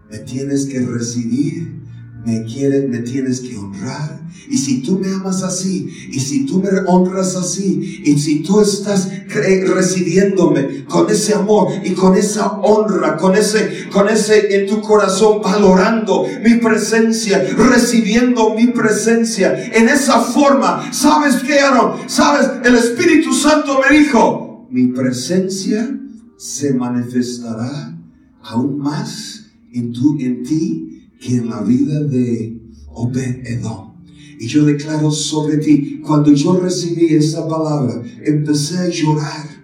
me 0.09 0.19
tienes 0.19 0.65
que 0.65 0.79
recibir, 0.79 1.84
me 2.25 2.43
quieres, 2.43 2.89
me 2.89 2.99
tienes 2.99 3.39
que 3.41 3.55
honrar 3.57 4.25
y 4.49 4.57
si 4.57 4.81
tú 4.81 4.99
me 4.99 5.11
amas 5.11 5.43
así, 5.43 5.89
y 6.11 6.19
si 6.19 6.45
tú 6.45 6.61
me 6.61 6.69
honras 6.87 7.35
así, 7.35 8.01
y 8.05 8.17
si 8.19 8.43
tú 8.43 8.61
estás 8.61 9.09
recibiéndome 9.27 10.85
con 10.85 11.09
ese 11.09 11.33
amor 11.33 11.69
y 11.83 11.93
con 11.93 12.15
esa 12.15 12.51
honra, 12.59 13.17
con 13.17 13.35
ese, 13.35 13.89
con 13.91 14.07
ese 14.07 14.55
en 14.55 14.67
tu 14.67 14.81
corazón, 14.81 15.41
valorando 15.41 16.25
mi 16.43 16.55
presencia, 16.55 17.43
recibiendo 17.57 18.53
mi 18.53 18.67
presencia, 18.67 19.71
en 19.73 19.89
esa 19.89 20.21
forma, 20.21 20.91
¿sabes 20.93 21.37
qué, 21.37 21.59
Aaron? 21.59 22.07
¿Sabes? 22.07 22.47
El 22.63 22.75
Espíritu 22.75 23.33
Santo 23.33 23.79
me 23.81 23.97
dijo, 23.97 24.67
mi 24.69 24.87
presencia 24.87 25.89
se 26.37 26.73
manifestará 26.73 27.97
aún 28.43 28.77
más 28.77 29.45
en, 29.73 29.91
tu, 29.91 30.17
en 30.19 30.43
ti 30.43 30.94
que 31.19 31.35
en 31.35 31.49
la 31.49 31.61
vida 31.61 32.01
de 32.03 32.59
Obed 32.87 33.45
Edom. 33.45 33.95
Y 34.39 34.47
yo 34.47 34.65
declaro 34.65 35.11
sobre 35.11 35.57
ti, 35.57 36.01
cuando 36.05 36.31
yo 36.33 36.59
recibí 36.59 37.13
esa 37.13 37.47
palabra, 37.47 38.01
empecé 38.23 38.77
a 38.77 38.89
llorar. 38.89 39.54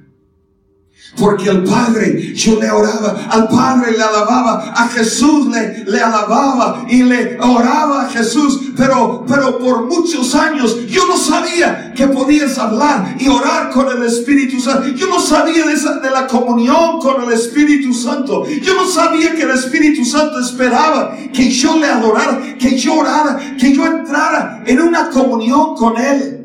Porque 1.17 1.49
el 1.49 1.63
Padre, 1.65 2.33
yo 2.33 2.59
le 2.59 2.71
oraba, 2.71 3.27
al 3.29 3.49
Padre 3.49 3.91
le 3.91 4.01
alababa, 4.01 4.73
a 4.73 4.87
Jesús 4.87 5.47
le, 5.47 5.83
le 5.83 5.99
alababa 5.99 6.85
y 6.89 7.03
le 7.03 7.37
oraba 7.39 8.03
a 8.03 8.09
Jesús. 8.09 8.71
Pero, 8.77 9.25
pero 9.27 9.59
por 9.59 9.87
muchos 9.87 10.33
años 10.35 10.87
yo 10.87 11.05
no 11.07 11.17
sabía 11.17 11.93
que 11.93 12.07
podías 12.07 12.57
hablar 12.57 13.17
y 13.19 13.27
orar 13.27 13.71
con 13.71 13.89
el 13.89 14.03
Espíritu 14.03 14.61
Santo. 14.61 14.87
Yo 14.95 15.07
no 15.07 15.19
sabía 15.19 15.65
de, 15.65 15.73
esa, 15.73 15.99
de 15.99 16.09
la 16.09 16.27
comunión 16.27 16.99
con 16.99 17.21
el 17.23 17.33
Espíritu 17.33 17.93
Santo. 17.93 18.45
Yo 18.47 18.73
no 18.75 18.87
sabía 18.87 19.35
que 19.35 19.43
el 19.43 19.51
Espíritu 19.51 20.05
Santo 20.05 20.39
esperaba 20.39 21.15
que 21.33 21.51
yo 21.51 21.77
le 21.77 21.87
adorara, 21.87 22.57
que 22.57 22.77
yo 22.77 22.95
orara, 22.95 23.37
que 23.59 23.73
yo 23.73 23.85
entrara 23.85 24.63
en 24.65 24.79
una 24.79 25.09
comunión 25.09 25.75
con 25.75 25.97
Él. 25.97 26.37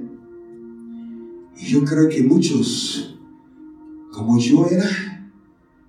Y 1.57 1.67
yo 1.67 1.85
creo 1.85 2.09
que 2.09 2.23
muchos 2.23 3.16
como 4.17 4.39
yo 4.39 4.67
era. 4.67 4.89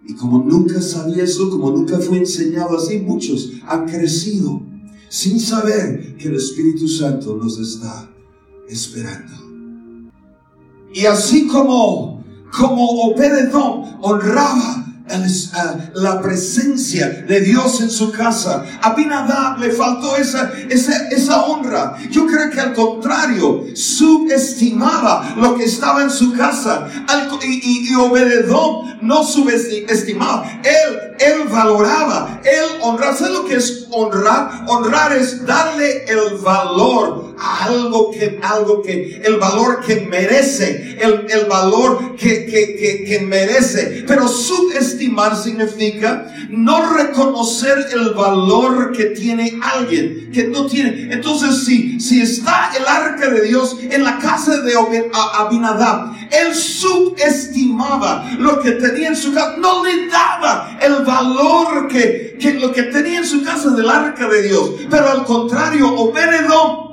Y 0.05 0.13
como 0.13 0.43
nunca 0.43 0.81
sabía 0.81 1.23
eso, 1.23 1.49
como 1.49 1.71
nunca 1.71 1.97
fue 1.99 2.17
enseñado 2.17 2.77
así, 2.77 2.99
muchos 2.99 3.53
han 3.65 3.85
crecido 3.87 4.61
sin 5.09 5.39
saber 5.39 6.15
que 6.17 6.27
el 6.27 6.35
Espíritu 6.35 6.87
Santo 6.87 7.37
nos 7.37 7.57
está 7.57 8.09
esperando. 8.67 9.33
Y 10.93 11.05
así 11.05 11.47
como, 11.47 12.23
como 12.57 12.85
Obededón 12.85 13.97
honraba 14.01 14.86
la 15.93 16.21
presencia 16.21 17.23
de 17.27 17.41
Dios 17.41 17.81
en 17.81 17.89
su 17.89 18.11
casa. 18.11 18.63
A 18.81 18.89
Abinadab 18.89 19.59
le 19.59 19.71
faltó 19.71 20.15
esa, 20.15 20.51
esa, 20.69 21.07
esa 21.09 21.45
honra. 21.45 21.97
Yo 22.09 22.25
creo 22.25 22.49
que 22.49 22.59
al 22.59 22.73
contrario, 22.73 23.65
subestimaba 23.73 25.35
lo 25.37 25.55
que 25.55 25.65
estaba 25.65 26.01
en 26.01 26.09
su 26.09 26.33
casa. 26.33 26.89
y, 27.43 27.91
y, 27.91 27.95
Obededón 27.95 28.97
no 29.01 29.23
subestimaba. 29.23 30.61
Él, 30.63 31.15
él 31.19 31.47
valoraba, 31.49 32.41
él 32.43 32.79
honraba. 32.81 33.15
¿Sabes 33.15 33.33
lo 33.33 33.45
que 33.45 33.55
es 33.55 33.87
honrar? 33.91 34.65
Honrar 34.67 35.13
es 35.13 35.45
darle 35.45 36.05
el 36.05 36.37
valor 36.37 37.35
a 37.39 37.65
algo 37.65 38.11
que, 38.11 38.39
algo 38.41 38.81
que, 38.81 39.21
el 39.23 39.37
valor 39.37 39.81
que 39.85 40.01
merece, 40.01 40.97
el, 40.99 41.25
el 41.29 41.45
valor 41.45 42.15
que, 42.15 42.45
que, 42.45 42.75
que, 42.75 43.03
que 43.05 43.19
merece. 43.19 44.03
Pero 44.07 44.27
subestimaba 44.27 44.96
estimar 44.97 45.35
significa 45.35 46.27
no 46.49 46.93
reconocer 46.93 47.87
el 47.93 48.13
valor 48.13 48.91
que 48.91 49.05
tiene 49.05 49.59
alguien, 49.61 50.31
que 50.33 50.47
no 50.47 50.65
tiene. 50.65 51.13
Entonces, 51.13 51.65
si, 51.65 51.99
si 51.99 52.21
está 52.21 52.71
el 52.75 52.85
arca 52.85 53.29
de 53.29 53.41
Dios 53.41 53.77
en 53.81 54.03
la 54.03 54.17
casa 54.17 54.61
de 54.61 54.73
Abinadab, 55.35 56.15
él 56.31 56.55
subestimaba 56.55 58.29
lo 58.39 58.59
que 58.61 58.71
tenía 58.71 59.09
en 59.09 59.15
su 59.15 59.33
casa, 59.33 59.55
no 59.57 59.85
le 59.85 60.07
daba 60.07 60.77
el 60.81 61.05
valor 61.05 61.87
que, 61.87 62.37
que 62.39 62.55
lo 62.55 62.71
que 62.71 62.83
tenía 62.83 63.19
en 63.19 63.25
su 63.25 63.43
casa 63.43 63.69
del 63.71 63.89
arca 63.89 64.27
de 64.27 64.41
Dios. 64.43 64.71
Pero 64.89 65.11
al 65.11 65.23
contrario, 65.25 65.93
Obededón, 65.93 66.87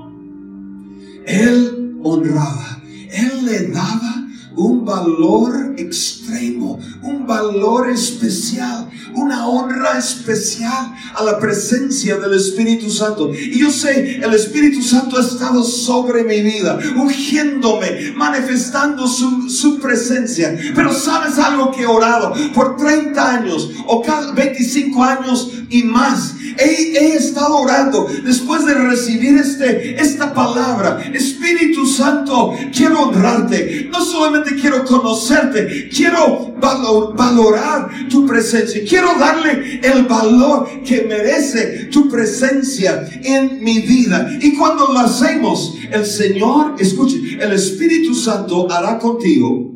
él 1.26 1.96
honraba, 2.02 2.82
él 3.10 3.44
le 3.46 3.68
daba 3.68 4.23
un 4.56 4.84
valor 4.84 5.74
extremo, 5.76 6.78
un 7.02 7.26
valor 7.26 7.90
especial, 7.90 8.88
una 9.14 9.46
honra 9.46 9.98
especial 9.98 10.94
a 11.14 11.24
la 11.24 11.38
presencia 11.38 12.16
del 12.16 12.34
Espíritu 12.34 12.90
Santo. 12.90 13.32
Y 13.34 13.58
yo 13.58 13.70
sé, 13.70 14.16
el 14.16 14.34
Espíritu 14.34 14.82
Santo 14.82 15.16
ha 15.16 15.20
estado 15.20 15.62
sobre 15.62 16.24
mi 16.24 16.42
vida, 16.42 16.78
ungiéndome, 16.96 18.12
manifestando 18.16 19.06
su, 19.06 19.48
su 19.48 19.78
presencia. 19.78 20.56
Pero 20.74 20.92
sabes 20.92 21.38
algo 21.38 21.70
que 21.70 21.82
he 21.82 21.86
orado 21.86 22.34
por 22.54 22.76
30 22.76 23.30
años 23.30 23.70
o 23.86 24.02
25 24.34 25.02
años 25.02 25.50
y 25.70 25.82
más. 25.82 26.34
He, 26.56 27.16
estado 27.16 27.56
orando 27.56 28.08
después 28.24 28.64
de 28.64 28.74
recibir 28.74 29.38
este, 29.38 30.00
esta 30.00 30.32
palabra. 30.32 31.02
Espíritu 31.12 31.86
Santo, 31.86 32.54
quiero 32.72 33.02
honrarte. 33.02 33.88
No 33.90 34.04
solamente 34.04 34.43
quiero 34.52 34.85
conocerte, 34.85 35.88
quiero 35.88 36.54
valorar 36.61 37.90
tu 38.09 38.26
presencia. 38.26 38.83
Quiero 38.88 39.18
darle 39.18 39.80
el 39.83 40.04
valor 40.04 40.68
que 40.85 41.02
merece 41.02 41.87
tu 41.90 42.09
presencia 42.09 43.09
en 43.22 43.62
mi 43.62 43.80
vida. 43.80 44.30
Y 44.40 44.57
cuando 44.57 44.92
lo 44.92 44.98
hacemos, 45.00 45.74
el 45.90 46.04
Señor, 46.07 46.74
escuche, 46.78 47.38
el 47.40 47.52
Espíritu 47.52 48.14
Santo 48.14 48.70
hará 48.70 48.98
contigo 48.98 49.72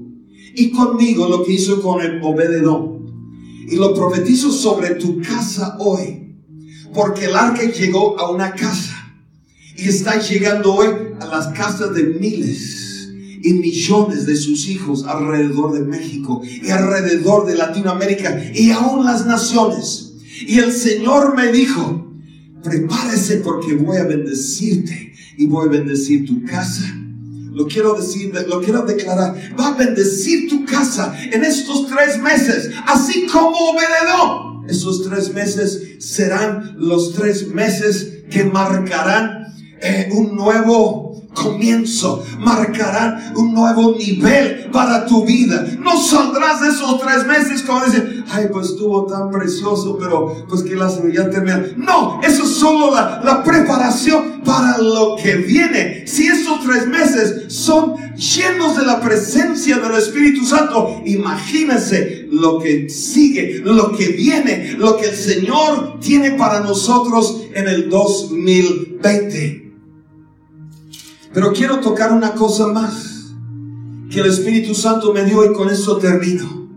y 0.54 0.70
conmigo 0.70 1.28
lo 1.28 1.44
que 1.44 1.52
hizo 1.52 1.80
con 1.80 2.00
el 2.00 2.20
Obededón. 2.22 2.98
Y 3.70 3.76
lo 3.76 3.94
profetizo 3.94 4.50
sobre 4.50 4.94
tu 4.94 5.20
casa 5.20 5.76
hoy. 5.78 6.36
Porque 6.94 7.26
el 7.26 7.36
arca 7.36 7.62
llegó 7.62 8.18
a 8.18 8.30
una 8.30 8.52
casa. 8.52 8.94
Y 9.76 9.88
está 9.88 10.18
llegando 10.18 10.74
hoy 10.74 10.88
a 11.20 11.26
las 11.26 11.48
casas 11.48 11.94
de 11.94 12.02
miles 12.04 12.87
y 13.42 13.52
millones 13.54 14.26
de 14.26 14.36
sus 14.36 14.68
hijos 14.68 15.04
alrededor 15.04 15.72
de 15.72 15.80
México 15.80 16.42
y 16.44 16.70
alrededor 16.70 17.46
de 17.46 17.56
Latinoamérica 17.56 18.40
y 18.54 18.70
aún 18.70 19.04
las 19.04 19.26
naciones. 19.26 20.12
Y 20.46 20.58
el 20.58 20.72
Señor 20.72 21.36
me 21.36 21.50
dijo, 21.50 22.12
prepárese 22.62 23.38
porque 23.38 23.74
voy 23.74 23.98
a 23.98 24.04
bendecirte 24.04 25.12
y 25.36 25.46
voy 25.46 25.68
a 25.68 25.70
bendecir 25.70 26.26
tu 26.26 26.44
casa 26.44 26.98
lo 27.58 27.66
quiero 27.66 27.94
decir, 27.94 28.32
lo 28.46 28.60
quiero 28.62 28.82
declarar, 28.82 29.34
va 29.58 29.68
a 29.68 29.74
bendecir 29.74 30.48
tu 30.48 30.64
casa 30.64 31.12
en 31.32 31.42
estos 31.42 31.88
tres 31.88 32.16
meses, 32.22 32.70
así 32.86 33.26
como 33.26 33.56
Obededón. 33.70 34.64
Esos 34.68 35.02
tres 35.02 35.34
meses 35.34 35.96
serán 35.98 36.76
los 36.78 37.14
tres 37.14 37.48
meses 37.48 38.20
que 38.30 38.44
marcarán 38.44 39.54
eh, 39.80 40.08
un 40.12 40.36
nuevo 40.36 41.07
comienzo, 41.42 42.24
marcarán 42.38 43.32
un 43.36 43.54
nuevo 43.54 43.94
nivel 43.96 44.68
para 44.72 45.06
tu 45.06 45.24
vida. 45.24 45.66
No 45.80 46.00
saldrás 46.00 46.60
de 46.60 46.68
esos 46.68 47.00
tres 47.00 47.26
meses 47.26 47.62
como 47.62 47.84
dicen, 47.84 48.24
ay, 48.30 48.46
pues 48.52 48.70
estuvo 48.70 49.06
tan 49.06 49.30
precioso, 49.30 49.96
pero 49.98 50.46
pues 50.48 50.62
que 50.62 50.74
la 50.74 50.88
ya 51.12 51.30
termina. 51.30 51.64
No, 51.76 52.20
eso 52.22 52.42
es 52.42 52.50
solo 52.50 52.94
la, 52.94 53.42
preparación 53.44 54.42
para 54.44 54.78
lo 54.78 55.16
que 55.16 55.36
viene. 55.36 56.06
Si 56.06 56.26
esos 56.26 56.60
tres 56.64 56.86
meses 56.86 57.52
son 57.52 57.94
llenos 58.16 58.76
de 58.76 58.84
la 58.84 59.00
presencia 59.00 59.78
del 59.78 59.94
Espíritu 59.94 60.44
Santo, 60.44 61.00
imagínense 61.04 62.26
lo 62.30 62.58
que 62.58 62.88
sigue, 62.88 63.60
lo 63.64 63.96
que 63.96 64.08
viene, 64.08 64.74
lo 64.78 64.96
que 64.96 65.08
el 65.08 65.16
Señor 65.16 66.00
tiene 66.00 66.32
para 66.32 66.60
nosotros 66.60 67.42
en 67.54 67.68
el 67.68 67.88
2020. 67.88 69.67
Pero 71.32 71.52
quiero 71.52 71.80
tocar 71.80 72.12
una 72.12 72.32
cosa 72.34 72.66
más 72.68 73.32
que 74.10 74.20
el 74.20 74.26
Espíritu 74.26 74.74
Santo 74.74 75.12
me 75.12 75.24
dio 75.24 75.44
y 75.44 75.54
con 75.54 75.68
eso 75.68 75.98
termino. 75.98 76.68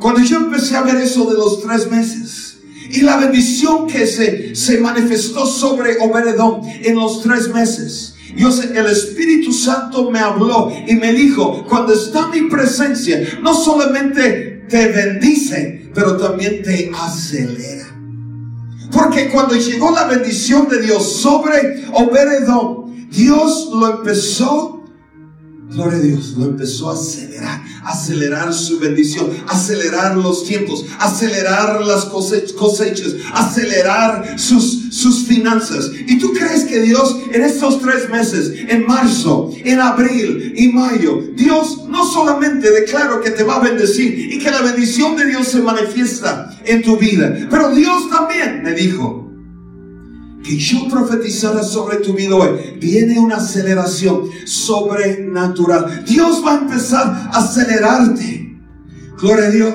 Cuando 0.00 0.20
yo 0.22 0.38
empecé 0.38 0.76
a 0.76 0.82
ver 0.82 0.96
eso 0.96 1.30
de 1.30 1.36
los 1.36 1.62
tres 1.62 1.90
meses 1.90 2.58
y 2.90 3.02
la 3.02 3.18
bendición 3.18 3.86
que 3.86 4.06
se, 4.06 4.54
se 4.54 4.80
manifestó 4.80 5.46
sobre 5.46 5.98
Obededón 6.00 6.62
en 6.82 6.96
los 6.96 7.22
tres 7.22 7.52
meses, 7.52 8.14
yo 8.36 8.48
el 8.48 8.86
Espíritu 8.86 9.52
Santo 9.52 10.10
me 10.10 10.18
habló 10.18 10.72
y 10.86 10.94
me 10.94 11.12
dijo, 11.12 11.64
cuando 11.68 11.92
está 11.92 12.28
mi 12.28 12.42
presencia, 12.42 13.20
no 13.42 13.54
solamente 13.54 14.64
te 14.68 14.88
bendice, 14.88 15.90
pero 15.94 16.16
también 16.16 16.62
te 16.62 16.90
acelera. 16.94 17.86
Porque 18.92 19.28
cuando 19.28 19.54
llegó 19.54 19.90
la 19.92 20.06
bendición 20.06 20.68
de 20.68 20.80
Dios 20.80 21.20
sobre 21.20 21.84
Obededón, 21.92 22.89
Dios 23.10 23.68
lo 23.72 23.98
empezó, 23.98 24.84
gloria 25.68 25.98
a 25.98 26.02
Dios, 26.02 26.34
lo 26.38 26.44
empezó 26.44 26.90
a 26.90 26.94
acelerar, 26.94 27.62
acelerar 27.84 28.54
su 28.54 28.78
bendición, 28.78 29.30
acelerar 29.48 30.16
los 30.16 30.44
tiempos, 30.44 30.86
acelerar 30.98 31.84
las 31.84 32.04
cosechas, 32.04 33.14
acelerar 33.32 34.38
sus, 34.38 34.94
sus 34.94 35.24
finanzas. 35.24 35.90
¿Y 36.06 36.18
tú 36.18 36.32
crees 36.32 36.64
que 36.64 36.80
Dios 36.82 37.16
en 37.32 37.42
estos 37.42 37.80
tres 37.80 38.08
meses, 38.10 38.52
en 38.68 38.86
marzo, 38.86 39.52
en 39.64 39.80
abril 39.80 40.54
y 40.56 40.68
mayo, 40.68 41.20
Dios 41.34 41.88
no 41.88 42.08
solamente 42.08 42.70
declaró 42.70 43.20
que 43.20 43.30
te 43.30 43.42
va 43.42 43.56
a 43.56 43.60
bendecir 43.60 44.32
y 44.32 44.38
que 44.38 44.50
la 44.50 44.62
bendición 44.62 45.16
de 45.16 45.26
Dios 45.26 45.48
se 45.48 45.60
manifiesta 45.60 46.56
en 46.64 46.82
tu 46.82 46.96
vida, 46.96 47.48
pero 47.50 47.74
Dios 47.74 48.08
también 48.08 48.62
me 48.62 48.72
dijo, 48.72 49.29
que 50.42 50.56
yo 50.56 50.88
profetizara 50.88 51.62
sobre 51.62 51.98
tu 51.98 52.14
vida 52.14 52.34
hoy, 52.34 52.78
viene 52.80 53.18
una 53.18 53.36
aceleración 53.36 54.22
sobrenatural. 54.46 56.04
Dios 56.04 56.42
va 56.44 56.52
a 56.52 56.58
empezar 56.58 57.30
a 57.32 57.38
acelerarte. 57.38 58.58
Gloria 59.20 59.46
a 59.46 59.50
Dios. 59.50 59.74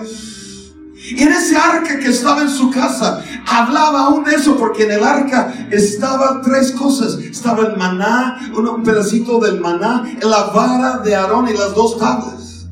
Y 1.12 1.22
en 1.22 1.32
ese 1.34 1.56
arca 1.56 2.00
que 2.00 2.10
estaba 2.10 2.42
en 2.42 2.50
su 2.50 2.72
casa, 2.72 3.24
hablaba 3.46 4.06
aún 4.06 4.24
de 4.24 4.36
eso, 4.36 4.58
porque 4.58 4.86
en 4.86 4.92
el 4.92 5.04
arca 5.04 5.54
estaban 5.70 6.42
tres 6.42 6.72
cosas. 6.72 7.20
Estaba 7.20 7.68
el 7.68 7.78
maná, 7.78 8.52
un 8.56 8.82
pedacito 8.82 9.40
del 9.40 9.60
maná, 9.60 10.04
la 10.24 10.46
vara 10.46 10.98
de 11.00 11.16
Aarón 11.16 11.48
y 11.48 11.54
las 11.54 11.76
dos 11.76 12.00
tablas. 12.00 12.68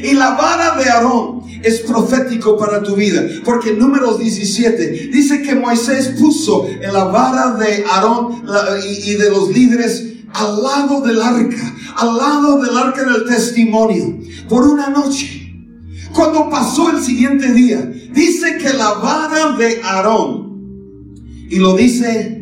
Y 0.00 0.12
la 0.12 0.30
vara 0.30 0.76
de 0.76 0.88
Aarón 0.88 1.41
es 1.62 1.80
profético 1.80 2.56
para 2.56 2.82
tu 2.82 2.94
vida. 2.96 3.22
Porque 3.44 3.72
números 3.72 4.18
17 4.18 5.10
dice 5.12 5.42
que 5.42 5.54
Moisés 5.54 6.14
puso 6.18 6.66
en 6.68 6.92
la 6.92 7.04
vara 7.04 7.54
de 7.54 7.84
Aarón 7.84 8.44
y, 8.84 9.14
de 9.14 9.30
los 9.30 9.50
líderes 9.50 10.04
al 10.34 10.62
lado 10.62 11.00
del 11.02 11.20
arca, 11.20 11.74
al 11.96 12.16
lado 12.16 12.62
del 12.62 12.76
arca 12.76 13.04
del 13.04 13.24
testimonio, 13.24 14.18
por 14.48 14.66
una 14.66 14.88
noche. 14.88 15.40
Cuando 16.14 16.50
pasó 16.50 16.90
el 16.90 17.02
siguiente 17.02 17.52
día, 17.52 17.90
dice 18.12 18.58
que 18.58 18.72
la 18.74 18.92
vara 18.94 19.56
de 19.56 19.80
Aarón, 19.82 20.52
y 21.48 21.56
lo 21.56 21.76
dice 21.76 22.38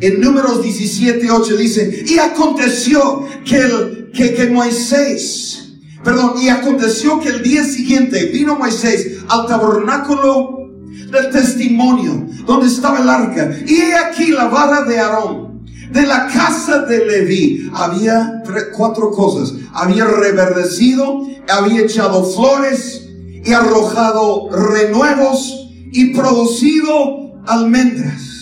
en 0.00 0.20
números 0.20 0.62
17, 0.62 1.30
8, 1.30 1.56
dice, 1.56 2.04
y 2.06 2.18
aconteció 2.18 3.26
que, 3.44 3.56
el, 3.56 4.10
que, 4.12 4.34
que 4.34 4.48
Moisés 4.48 5.63
Perdón, 6.04 6.34
y 6.40 6.48
aconteció 6.50 7.18
que 7.18 7.30
el 7.30 7.42
día 7.42 7.64
siguiente 7.64 8.26
vino 8.26 8.56
Moisés 8.56 9.24
al 9.28 9.46
tabernáculo 9.46 10.68
del 11.10 11.30
testimonio, 11.30 12.26
donde 12.46 12.66
estaba 12.66 13.00
el 13.00 13.08
arca. 13.08 13.50
Y 13.66 13.80
aquí 13.92 14.26
la 14.26 14.46
vara 14.46 14.82
de 14.82 15.00
Aarón. 15.00 15.64
De 15.90 16.02
la 16.02 16.26
casa 16.26 16.80
de 16.80 17.06
Leví 17.06 17.70
había 17.72 18.42
cuatro 18.76 19.10
cosas. 19.10 19.54
Había 19.72 20.04
reverdecido, 20.04 21.26
había 21.48 21.82
echado 21.82 22.24
flores 22.24 23.08
y 23.44 23.52
arrojado 23.52 24.50
renuevos 24.50 25.70
y 25.92 26.12
producido 26.12 27.42
almendras. 27.46 28.33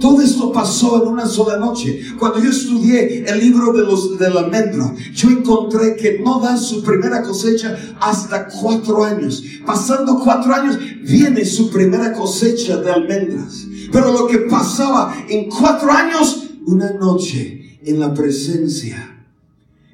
Todo 0.00 0.20
esto 0.20 0.52
pasó 0.52 1.02
en 1.02 1.08
una 1.08 1.26
sola 1.26 1.56
noche. 1.56 2.00
Cuando 2.18 2.38
yo 2.38 2.50
estudié 2.50 3.24
el 3.26 3.38
libro 3.38 3.72
de 3.72 3.82
los 3.82 4.18
del 4.18 4.36
almendro, 4.36 4.94
yo 5.14 5.30
encontré 5.30 5.96
que 5.96 6.20
no 6.22 6.38
da 6.40 6.56
su 6.56 6.82
primera 6.82 7.22
cosecha 7.22 7.76
hasta 8.00 8.46
cuatro 8.46 9.04
años. 9.04 9.42
Pasando 9.64 10.20
cuatro 10.22 10.54
años, 10.54 10.78
viene 11.02 11.44
su 11.44 11.70
primera 11.70 12.12
cosecha 12.12 12.76
de 12.76 12.92
almendras. 12.92 13.66
Pero 13.90 14.12
lo 14.12 14.26
que 14.26 14.38
pasaba 14.38 15.16
en 15.28 15.48
cuatro 15.48 15.90
años, 15.90 16.44
una 16.66 16.92
noche 16.92 17.78
en 17.82 17.98
la 17.98 18.12
presencia, 18.12 19.24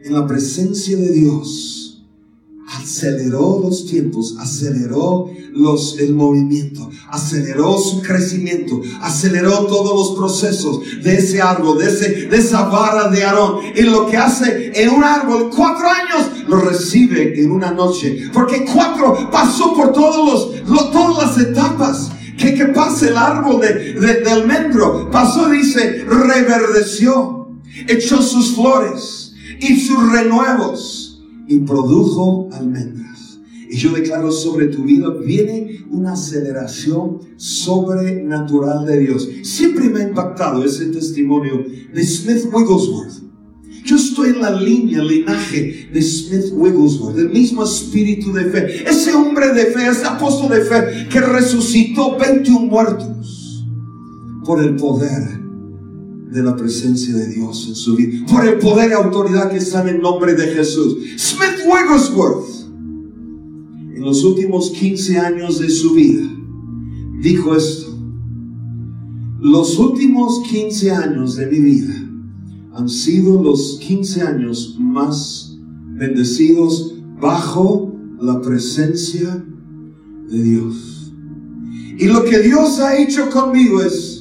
en 0.02 0.14
la 0.14 0.26
presencia 0.26 0.96
de 0.96 1.12
Dios 1.12 1.91
aceleró 2.74 3.60
los 3.62 3.86
tiempos, 3.86 4.36
aceleró 4.38 5.30
los, 5.52 5.98
el 5.98 6.14
movimiento, 6.14 6.88
aceleró 7.08 7.78
su 7.78 8.00
crecimiento, 8.00 8.80
aceleró 9.00 9.66
todos 9.66 9.94
los 9.94 10.18
procesos 10.18 10.80
de 11.02 11.18
ese 11.18 11.42
árbol, 11.42 11.78
de, 11.78 11.88
ese, 11.88 12.26
de 12.26 12.36
esa 12.36 12.64
vara 12.64 13.08
de 13.08 13.24
Aarón. 13.24 13.60
Y 13.74 13.82
lo 13.82 14.06
que 14.06 14.16
hace 14.16 14.72
en 14.74 14.90
un 14.90 15.04
árbol, 15.04 15.50
cuatro 15.54 15.86
años, 15.88 16.48
lo 16.48 16.60
recibe 16.60 17.40
en 17.40 17.50
una 17.50 17.72
noche. 17.72 18.30
Porque 18.32 18.64
cuatro 18.64 19.30
pasó 19.30 19.74
por 19.74 19.92
todos 19.92 20.64
los, 20.66 20.92
todas 20.92 21.26
las 21.26 21.46
etapas. 21.46 22.10
Que, 22.38 22.54
que 22.54 22.66
pasa 22.66 23.06
el 23.06 23.16
árbol 23.16 23.60
de, 23.60 23.92
de, 23.94 24.30
almendro. 24.30 25.10
Pasó, 25.12 25.48
dice, 25.48 26.04
reverdeció, 26.08 27.50
echó 27.86 28.20
sus 28.20 28.56
flores 28.56 29.34
y 29.60 29.78
sus 29.78 30.10
renuevos 30.10 31.01
y 31.52 31.58
produjo 31.60 32.48
almendras. 32.52 33.38
Y 33.70 33.76
yo 33.76 33.92
declaro 33.92 34.32
sobre 34.32 34.66
tu 34.68 34.84
vida, 34.84 35.08
viene 35.24 35.84
una 35.90 36.12
aceleración 36.12 37.18
sobrenatural 37.36 38.86
de 38.86 38.98
Dios. 38.98 39.28
Siempre 39.42 39.88
me 39.88 40.00
ha 40.00 40.08
impactado 40.08 40.64
ese 40.64 40.86
testimonio 40.86 41.64
de 41.92 42.04
Smith 42.04 42.44
Wigglesworth. 42.52 43.22
Yo 43.84 43.96
estoy 43.96 44.30
en 44.30 44.40
la 44.40 44.52
línea, 44.52 45.02
linaje 45.02 45.88
de 45.92 46.02
Smith 46.02 46.52
Wigglesworth, 46.52 47.16
del 47.16 47.30
mismo 47.30 47.64
espíritu 47.64 48.32
de 48.32 48.44
fe. 48.44 48.88
Ese 48.88 49.12
hombre 49.12 49.52
de 49.52 49.66
fe, 49.66 49.88
ese 49.88 50.06
apóstol 50.06 50.50
de 50.50 50.60
fe 50.62 51.08
que 51.10 51.20
resucitó 51.20 52.16
21 52.18 52.66
muertos 52.66 53.66
por 54.44 54.62
el 54.62 54.76
poder 54.76 55.41
de 56.32 56.42
la 56.42 56.56
presencia 56.56 57.14
de 57.14 57.28
Dios 57.28 57.66
en 57.68 57.74
su 57.74 57.94
vida, 57.94 58.24
por 58.26 58.46
el 58.46 58.58
poder 58.58 58.90
y 58.90 58.94
autoridad 58.94 59.50
que 59.50 59.58
está 59.58 59.82
en 59.82 59.96
el 59.96 60.02
nombre 60.02 60.34
de 60.34 60.46
Jesús. 60.48 60.96
Smith 61.18 61.66
Wigglesworth, 61.66 62.48
en 63.94 64.00
los 64.00 64.24
últimos 64.24 64.70
15 64.70 65.18
años 65.18 65.58
de 65.58 65.68
su 65.68 65.94
vida, 65.94 66.28
dijo 67.20 67.54
esto. 67.54 67.92
Los 69.40 69.78
últimos 69.78 70.40
15 70.48 70.90
años 70.92 71.36
de 71.36 71.46
mi 71.46 71.60
vida 71.60 71.94
han 72.74 72.88
sido 72.88 73.42
los 73.42 73.78
15 73.82 74.22
años 74.22 74.76
más 74.80 75.58
bendecidos 75.98 76.94
bajo 77.20 77.92
la 78.20 78.40
presencia 78.40 79.44
de 80.30 80.42
Dios. 80.42 81.12
Y 81.98 82.06
lo 82.06 82.24
que 82.24 82.38
Dios 82.38 82.78
ha 82.80 82.96
hecho 82.96 83.28
conmigo 83.30 83.82
es 83.82 84.11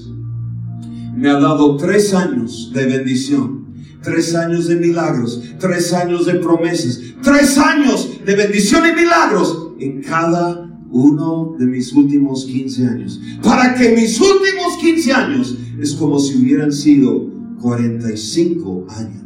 me 1.22 1.30
ha 1.30 1.40
dado 1.40 1.78
tres 1.78 2.16
años 2.16 2.72
de 2.74 2.84
bendición, 2.88 3.76
tres 4.02 4.34
años 4.34 4.68
de 4.68 4.76
milagros, 4.76 5.40
tres 5.60 5.94
años 5.94 6.26
de 6.26 6.34
promesas, 6.40 7.00
tres 7.22 7.60
años 7.60 8.10
de 8.26 8.36
bendición 8.36 8.82
y 8.90 9.00
milagros 9.00 9.74
en 9.80 10.02
cada 10.02 10.68
uno 10.90 11.56
de 11.60 11.68
mis 11.68 11.94
últimos 11.94 12.46
15 12.46 12.88
años. 12.88 13.22
Para 13.44 13.76
que 13.76 13.96
mis 13.96 14.20
últimos 14.20 14.78
15 14.82 15.14
años 15.14 15.58
es 15.80 15.94
como 15.94 16.20
si 16.20 16.40
hubieran 16.40 16.72
sido 16.72 17.30
45 17.62 18.88
años. 18.90 19.22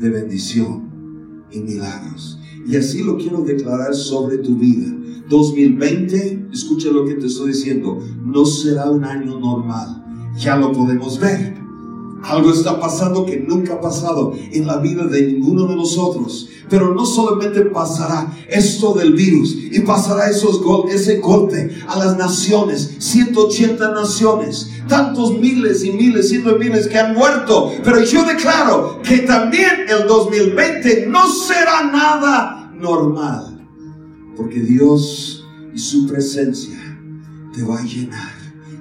de 0.00 0.10
bendición 0.10 1.46
y 1.52 1.60
milagros. 1.60 2.38
Y 2.66 2.76
así 2.76 3.02
lo 3.02 3.16
quiero 3.16 3.42
declarar 3.42 3.94
sobre 3.94 4.38
tu 4.38 4.56
vida. 4.56 4.92
2020, 5.28 6.48
escucha 6.52 6.90
lo 6.90 7.06
que 7.06 7.14
te 7.14 7.26
estoy 7.26 7.52
diciendo, 7.52 7.98
no 8.24 8.44
será 8.44 8.90
un 8.90 9.04
año 9.04 9.38
normal. 9.38 10.03
Ya 10.36 10.56
lo 10.56 10.72
podemos 10.72 11.18
ver. 11.18 11.64
Algo 12.22 12.52
está 12.52 12.80
pasando 12.80 13.26
que 13.26 13.38
nunca 13.38 13.74
ha 13.74 13.80
pasado 13.80 14.32
en 14.50 14.66
la 14.66 14.78
vida 14.78 15.04
de 15.04 15.26
ninguno 15.26 15.66
de 15.66 15.76
nosotros. 15.76 16.48
Pero 16.70 16.94
no 16.94 17.04
solamente 17.04 17.60
pasará 17.66 18.34
esto 18.48 18.94
del 18.94 19.12
virus 19.12 19.54
y 19.70 19.80
pasará 19.80 20.30
ese 20.30 21.18
golpe 21.18 21.70
a 21.86 21.98
las 21.98 22.16
naciones, 22.16 22.96
180 22.98 23.90
naciones, 23.90 24.70
tantos 24.88 25.38
miles 25.38 25.84
y 25.84 25.92
miles, 25.92 26.30
cientos 26.30 26.54
de 26.54 26.58
miles 26.58 26.88
que 26.88 26.98
han 26.98 27.14
muerto. 27.14 27.72
Pero 27.84 28.02
yo 28.02 28.24
declaro 28.24 29.02
que 29.02 29.18
también 29.18 29.84
el 29.88 30.08
2020 30.08 31.06
no 31.08 31.30
será 31.30 31.90
nada 31.92 32.72
normal. 32.74 33.68
Porque 34.34 34.60
Dios 34.60 35.44
y 35.74 35.78
su 35.78 36.06
presencia 36.06 36.78
te 37.54 37.62
va 37.62 37.78
a 37.78 37.84
llenar. 37.84 38.32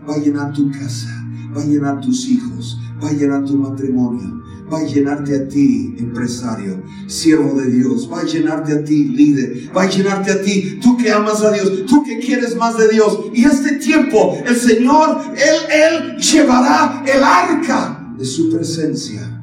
Va 0.07 0.15
a 0.15 0.17
llenar 0.17 0.53
tu 0.53 0.71
casa, 0.71 1.09
va 1.55 1.61
a 1.61 1.65
llenar 1.65 2.01
tus 2.01 2.27
hijos, 2.27 2.77
va 3.01 3.09
a 3.09 3.13
llenar 3.13 3.45
tu 3.45 3.57
matrimonio, 3.57 4.43
va 4.71 4.79
a 4.79 4.83
llenarte 4.83 5.35
a 5.35 5.47
ti, 5.47 5.95
empresario, 5.97 6.81
siervo 7.07 7.59
de 7.59 7.71
Dios, 7.71 8.09
va 8.11 8.21
a 8.21 8.23
llenarte 8.23 8.73
a 8.73 8.83
ti, 8.83 9.05
líder, 9.05 9.71
va 9.75 9.83
a 9.83 9.89
llenarte 9.89 10.31
a 10.31 10.41
ti, 10.41 10.79
tú 10.81 10.97
que 10.97 11.11
amas 11.11 11.41
a 11.41 11.51
Dios, 11.51 11.85
tú 11.85 12.03
que 12.03 12.19
quieres 12.19 12.55
más 12.55 12.77
de 12.77 12.89
Dios. 12.89 13.25
Y 13.33 13.43
este 13.45 13.77
tiempo, 13.77 14.37
el 14.45 14.55
Señor, 14.55 15.21
Él, 15.33 15.71
Él 15.71 16.17
llevará 16.17 17.03
el 17.05 17.23
arca 17.23 18.13
de 18.17 18.25
su 18.25 18.49
presencia 18.49 19.41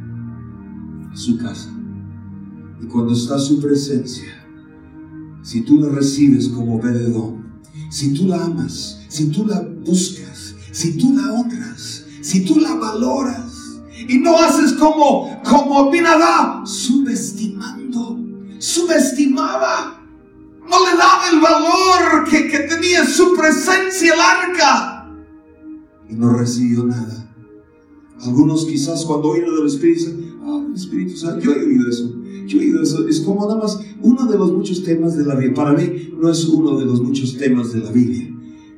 a 1.13 1.17
su 1.17 1.39
casa. 1.39 1.71
Y 2.83 2.87
cuando 2.87 3.13
está 3.13 3.39
su 3.39 3.61
presencia, 3.61 4.41
si 5.43 5.63
tú 5.63 5.81
la 5.81 5.89
recibes 5.91 6.49
como 6.49 6.81
veredón, 6.81 7.41
si 7.91 8.15
tú 8.15 8.27
la 8.27 8.45
amas, 8.45 9.01
si 9.09 9.29
tú 9.31 9.47
la 9.47 9.61
buscas, 9.61 10.55
si 10.71 10.97
tú 10.97 11.15
la 11.15 11.33
honras, 11.33 11.60
si 12.31 12.45
tú 12.45 12.61
la 12.61 12.75
valoras, 12.75 13.81
y 14.09 14.19
no 14.19 14.39
haces 14.39 14.75
como, 14.75 15.43
como 15.43 15.89
Abinadab, 15.89 16.65
subestimando, 16.65 18.19
subestimaba, 18.59 20.01
no 20.63 20.87
le 20.87 20.97
daba 20.97 21.31
el 21.33 21.41
valor 21.41 22.29
que, 22.31 22.47
que 22.47 22.61
tenía 22.61 23.05
su 23.05 23.35
presencia 23.35 24.15
el 24.15 24.21
arca 24.21 24.91
y 26.09 26.15
no 26.15 26.33
recibió 26.33 26.85
nada. 26.85 27.33
Algunos 28.23 28.65
quizás 28.65 29.05
cuando 29.05 29.29
oyen 29.29 29.47
del 29.47 29.67
Espíritu, 29.67 30.11
ah, 30.43 30.65
el 30.69 30.75
Espíritu 30.75 31.17
Santo, 31.17 31.41
yo 31.41 31.53
he 31.53 31.65
oído 31.65 31.89
eso. 31.89 32.15
Yo 32.47 32.59
he 32.59 32.65
oído 32.65 32.83
eso. 32.83 33.09
Es 33.09 33.21
como 33.21 33.47
nada 33.47 33.61
más 33.61 33.81
uno 34.03 34.27
de 34.27 34.37
los 34.37 34.53
muchos 34.53 34.85
temas 34.85 35.17
de 35.17 35.25
la 35.25 35.35
Biblia. 35.35 35.55
Para 35.55 35.73
mí 35.73 36.13
no 36.17 36.31
es 36.31 36.45
uno 36.45 36.79
de 36.79 36.85
los 36.85 37.01
muchos 37.01 37.37
temas 37.39 37.73
de 37.73 37.81
la 37.81 37.91
Biblia. 37.91 38.29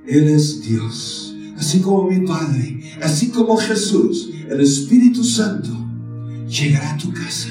Él 0.06 0.28
es 0.28 0.62
Dios. 0.62 1.21
Así 1.62 1.78
como 1.78 2.10
mi 2.10 2.26
Padre, 2.26 2.80
así 3.00 3.28
como 3.28 3.56
Jesús, 3.56 4.32
el 4.50 4.60
Espíritu 4.60 5.22
Santo 5.22 5.70
llegará 6.48 6.94
a 6.94 6.98
tu 6.98 7.12
casa, 7.12 7.50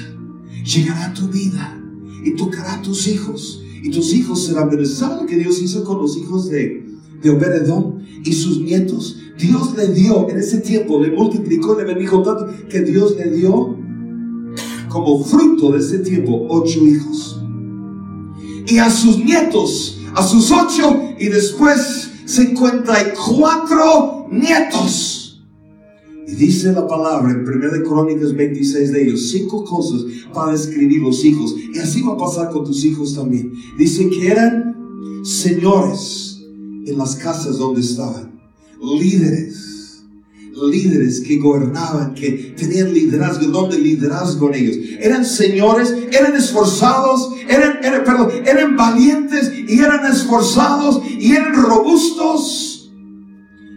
llegará 0.62 1.06
a 1.06 1.14
tu 1.14 1.28
vida 1.28 1.82
y 2.22 2.36
tocará 2.36 2.74
a 2.74 2.82
tus 2.82 3.08
hijos. 3.08 3.62
Y 3.82 3.90
tus 3.90 4.12
hijos 4.12 4.44
serán. 4.44 4.68
¿Sabes 4.84 5.22
lo 5.22 5.26
que 5.26 5.38
Dios 5.38 5.62
hizo 5.62 5.82
con 5.84 5.96
los 5.96 6.18
hijos 6.18 6.50
de, 6.50 6.86
de 7.22 7.30
Obededón 7.30 8.04
y 8.22 8.34
sus 8.34 8.60
nietos? 8.60 9.16
Dios 9.38 9.74
le 9.78 9.88
dio 9.94 10.28
en 10.28 10.36
ese 10.36 10.58
tiempo, 10.58 11.00
le 11.00 11.10
multiplicó, 11.10 11.74
le 11.74 11.84
bendijo 11.84 12.22
tanto 12.22 12.48
que 12.68 12.82
Dios 12.82 13.16
le 13.16 13.30
dio 13.30 13.78
como 14.90 15.24
fruto 15.24 15.72
de 15.72 15.78
ese 15.78 16.00
tiempo 16.00 16.48
ocho 16.50 16.84
hijos. 16.84 17.40
Y 18.66 18.76
a 18.76 18.90
sus 18.90 19.24
nietos, 19.24 20.00
a 20.14 20.22
sus 20.22 20.50
ocho 20.50 21.00
y 21.18 21.28
después 21.28 22.01
54 22.24 24.28
nietos. 24.30 25.18
Y 26.26 26.34
dice 26.34 26.72
la 26.72 26.86
palabra 26.86 27.32
en 27.32 27.40
1 27.40 27.82
Crónicas 27.84 28.34
26 28.34 28.92
de 28.92 29.02
ellos, 29.02 29.30
cinco 29.30 29.64
cosas 29.64 30.02
para 30.32 30.52
describir 30.52 31.02
los 31.02 31.24
hijos. 31.24 31.54
Y 31.74 31.78
así 31.78 32.00
va 32.02 32.14
a 32.14 32.16
pasar 32.16 32.50
con 32.50 32.64
tus 32.64 32.84
hijos 32.84 33.14
también. 33.14 33.52
Dice 33.76 34.08
que 34.08 34.28
eran 34.28 34.76
señores 35.24 36.40
en 36.86 36.98
las 36.98 37.16
casas 37.16 37.58
donde 37.58 37.80
estaban, 37.80 38.40
líderes 38.80 39.71
líderes 40.68 41.20
que 41.20 41.38
gobernaban, 41.38 42.14
que 42.14 42.54
tenían 42.56 42.92
liderazgo, 42.92 43.46
donde 43.46 43.78
liderazgo 43.78 44.48
en 44.48 44.54
ellos. 44.54 44.76
Eran 45.00 45.24
señores, 45.24 45.94
eran 46.12 46.36
esforzados, 46.36 47.30
eran, 47.48 47.80
perdón, 47.80 48.30
eran 48.44 48.76
valientes 48.76 49.52
y 49.68 49.78
eran 49.80 50.04
esforzados 50.06 51.02
y 51.08 51.32
eran 51.32 51.54
robustos. 51.54 52.92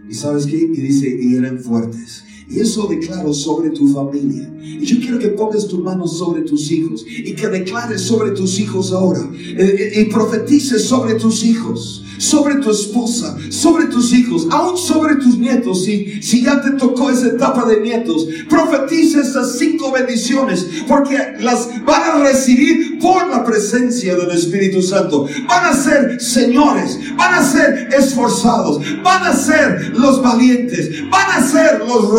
¿Y 0.09 0.13
sabes 0.13 0.45
qué? 0.45 0.57
Y 0.57 0.67
dice, 0.67 1.17
y 1.19 1.35
eran 1.35 1.59
fuertes. 1.59 2.24
Y 2.49 2.59
eso 2.59 2.87
declaro 2.87 3.33
sobre 3.33 3.69
tu 3.71 3.87
familia. 3.87 4.51
Y 4.61 4.85
yo 4.85 4.99
quiero 4.99 5.19
que 5.19 5.29
pongas 5.29 5.67
tu 5.67 5.79
mano 5.79 6.07
sobre 6.07 6.41
tus 6.41 6.71
hijos 6.71 7.05
y 7.07 7.33
que 7.33 7.47
declares 7.47 8.01
sobre 8.01 8.31
tus 8.31 8.59
hijos 8.59 8.91
ahora. 8.91 9.27
Eh, 9.35 9.91
eh, 9.95 10.01
y 10.01 10.05
profetices 10.05 10.85
sobre 10.85 11.15
tus 11.15 11.43
hijos 11.43 12.05
sobre 12.17 12.55
tu 12.55 12.71
esposa, 12.71 13.37
sobre 13.49 13.85
tus 13.85 14.13
hijos, 14.13 14.47
aún 14.51 14.77
sobre 14.77 15.15
tus 15.15 15.37
nietos. 15.37 15.85
Si, 15.85 16.21
si 16.21 16.43
ya 16.43 16.61
te 16.61 16.71
tocó 16.71 17.09
esa 17.09 17.27
etapa 17.27 17.65
de 17.65 17.81
nietos, 17.81 18.27
profetiza 18.49 19.21
estas 19.21 19.57
cinco 19.57 19.91
bendiciones 19.91 20.67
porque 20.87 21.17
las 21.39 21.69
van 21.85 22.03
a 22.03 22.23
recibir 22.23 22.99
por 22.99 23.27
la 23.27 23.43
presencia 23.43 24.15
del 24.15 24.31
Espíritu 24.31 24.81
Santo. 24.81 25.27
Van 25.47 25.65
a 25.65 25.75
ser 25.75 26.21
señores, 26.21 26.99
van 27.17 27.33
a 27.35 27.43
ser 27.43 27.89
esforzados, 27.97 28.81
van 29.03 29.23
a 29.23 29.35
ser 29.35 29.93
los 29.97 30.21
valientes, 30.21 31.09
van 31.09 31.43
a 31.43 31.47
ser 31.47 31.79
los 31.87 32.09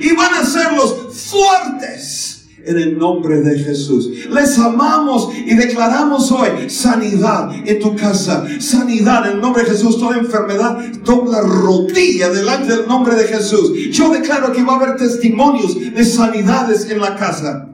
y 0.00 0.14
van 0.14 0.34
a 0.34 0.44
ser 0.44 0.72
los 0.72 0.94
fuertes 1.12 2.46
en 2.64 2.76
el 2.76 2.98
nombre 2.98 3.40
de 3.40 3.58
Jesús. 3.58 4.10
Les 4.30 4.58
amamos 4.58 5.30
y 5.34 5.54
declaramos 5.54 6.30
hoy 6.32 6.68
sanidad 6.68 7.50
en 7.64 7.78
tu 7.80 7.96
casa, 7.96 8.44
sanidad 8.60 9.26
en 9.26 9.36
el 9.36 9.40
nombre 9.40 9.64
de 9.64 9.70
Jesús. 9.70 9.98
Toda 9.98 10.18
enfermedad 10.18 10.78
dobla 11.04 11.40
rodilla 11.40 12.28
delante 12.30 12.76
del 12.76 12.86
nombre 12.86 13.14
de 13.14 13.24
Jesús. 13.24 13.72
Yo 13.90 14.10
declaro 14.10 14.52
que 14.52 14.62
va 14.62 14.74
a 14.74 14.76
haber 14.76 14.96
testimonios 14.96 15.74
de 15.78 16.04
sanidades 16.04 16.90
en 16.90 17.00
la 17.00 17.16
casa 17.16 17.67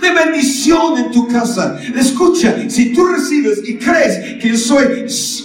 de 0.00 0.12
bendición 0.12 0.98
en 0.98 1.10
tu 1.10 1.28
casa. 1.28 1.78
Escucha, 1.96 2.68
si 2.68 2.92
tú 2.92 3.04
recibes 3.06 3.62
y 3.66 3.76
crees 3.76 4.40
que 4.40 4.50
yo 4.50 4.56
soy 4.56 4.84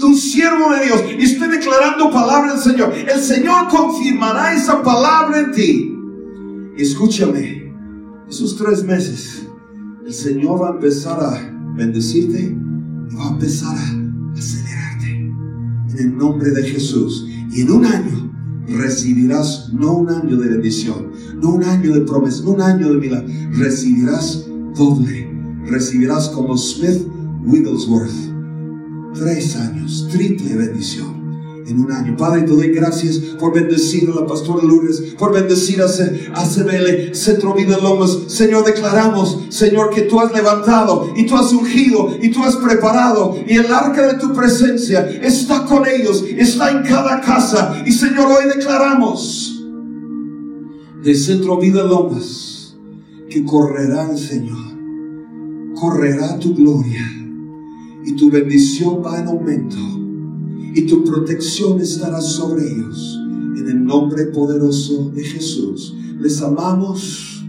un 0.04 0.16
siervo 0.16 0.74
de 0.74 0.86
Dios 0.86 1.04
y 1.18 1.24
estoy 1.24 1.50
declarando 1.50 2.12
palabra 2.12 2.54
del 2.54 2.62
Señor, 2.62 2.94
el 2.94 3.20
Señor 3.20 3.68
confirmará 3.70 4.54
esa 4.54 4.82
palabra 4.82 5.40
en 5.40 5.52
ti. 5.52 5.96
Escúchame, 6.78 7.74
esos 8.30 8.56
tres 8.58 8.84
meses, 8.84 9.48
el 10.06 10.14
Señor 10.14 10.62
va 10.62 10.70
a 10.70 10.72
empezar 10.72 11.20
a 11.20 11.74
bendecirte 11.76 12.40
y 12.40 13.16
va 13.16 13.28
a 13.28 13.32
empezar 13.32 13.76
a 13.76 14.38
acelerarte 14.38 15.10
en 15.10 15.98
el 15.98 16.18
nombre 16.18 16.50
de 16.52 16.64
Jesús. 16.64 17.28
Y 17.54 17.62
en 17.62 17.72
un 17.72 17.86
año 17.86 18.31
recibirás 18.78 19.70
no 19.74 19.94
un 19.94 20.10
año 20.10 20.38
de 20.38 20.50
bendición, 20.50 21.12
no 21.36 21.56
un 21.56 21.64
año 21.64 21.94
de 21.94 22.02
promesa, 22.02 22.44
no 22.44 22.52
un 22.52 22.62
año 22.62 22.90
de 22.90 22.98
milagro, 22.98 23.28
recibirás 23.52 24.46
doble. 24.76 25.30
Recibirás 25.66 26.30
como 26.30 26.58
Smith 26.58 27.08
Wigglesworth. 27.46 28.12
Tres 29.14 29.56
años, 29.56 30.08
triple 30.12 30.56
bendición 30.56 31.21
en 31.72 31.80
un 31.80 31.92
año. 31.92 32.16
Padre, 32.16 32.44
te 32.44 32.52
doy 32.52 32.70
gracias 32.70 33.18
por 33.40 33.54
bendecir 33.54 34.10
a 34.10 34.22
la 34.22 34.28
pastora 34.28 34.64
Lourdes, 34.64 35.16
por 35.18 35.34
bendecir 35.34 35.82
a, 35.82 35.88
CBL, 35.88 37.16
Centro 37.16 37.54
Vida 37.54 37.78
Lomas. 37.78 38.18
Señor, 38.28 38.66
declaramos, 38.66 39.46
Señor, 39.50 39.90
que 39.90 40.02
tú 40.02 40.20
has 40.20 40.32
levantado 40.34 41.12
y 41.16 41.26
tú 41.26 41.36
has 41.36 41.52
ungido 41.52 42.16
y 42.22 42.30
tú 42.30 42.44
has 42.44 42.56
preparado 42.58 43.38
y 43.48 43.58
el 43.58 43.72
arca 43.74 44.14
de 44.14 44.20
tu 44.20 44.34
presencia 44.34 45.08
está 45.22 45.66
con 45.66 45.88
ellos, 45.88 46.24
está 46.38 46.72
en 46.72 46.84
cada 46.84 47.22
casa. 47.22 47.82
Y 47.86 47.92
Señor, 47.92 48.28
hoy 48.28 48.50
declaramos 48.54 49.64
de 51.04 51.16
Centro 51.16 51.58
Vida 51.58 51.84
Lomas 51.84 52.76
que 53.30 53.44
correrán, 53.46 54.18
Señor, 54.18 54.60
correrá 55.80 56.38
tu 56.38 56.54
gloria 56.54 57.08
y 58.04 58.16
tu 58.16 58.30
bendición 58.30 59.02
va 59.04 59.20
en 59.20 59.28
aumento 59.28 60.01
y 60.74 60.88
tu 60.88 61.04
protección 61.04 61.80
estará 61.82 62.22
sobre 62.22 62.72
ellos. 62.72 63.20
En 63.58 63.68
el 63.68 63.86
nombre 63.86 64.26
poderoso 64.28 65.12
de 65.14 65.24
Jesús. 65.24 65.96
Les 66.20 66.42
amamos, 66.42 67.44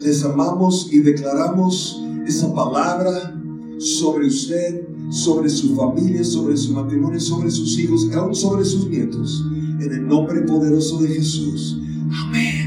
les 0.00 0.24
amamos 0.24 0.88
y 0.92 1.00
declaramos 1.00 2.00
esa 2.26 2.52
palabra 2.52 3.34
sobre 3.78 4.26
usted, 4.26 4.86
sobre 5.10 5.48
su 5.48 5.74
familia, 5.76 6.24
sobre 6.24 6.56
su 6.56 6.72
matrimonio, 6.72 7.20
sobre 7.20 7.50
sus 7.50 7.78
hijos, 7.78 8.08
aún 8.14 8.34
sobre 8.34 8.64
sus 8.64 8.88
nietos. 8.88 9.44
En 9.80 9.92
el 9.92 10.06
nombre 10.06 10.42
poderoso 10.42 10.98
de 10.98 11.08
Jesús. 11.08 11.78
Amén. 12.10 12.65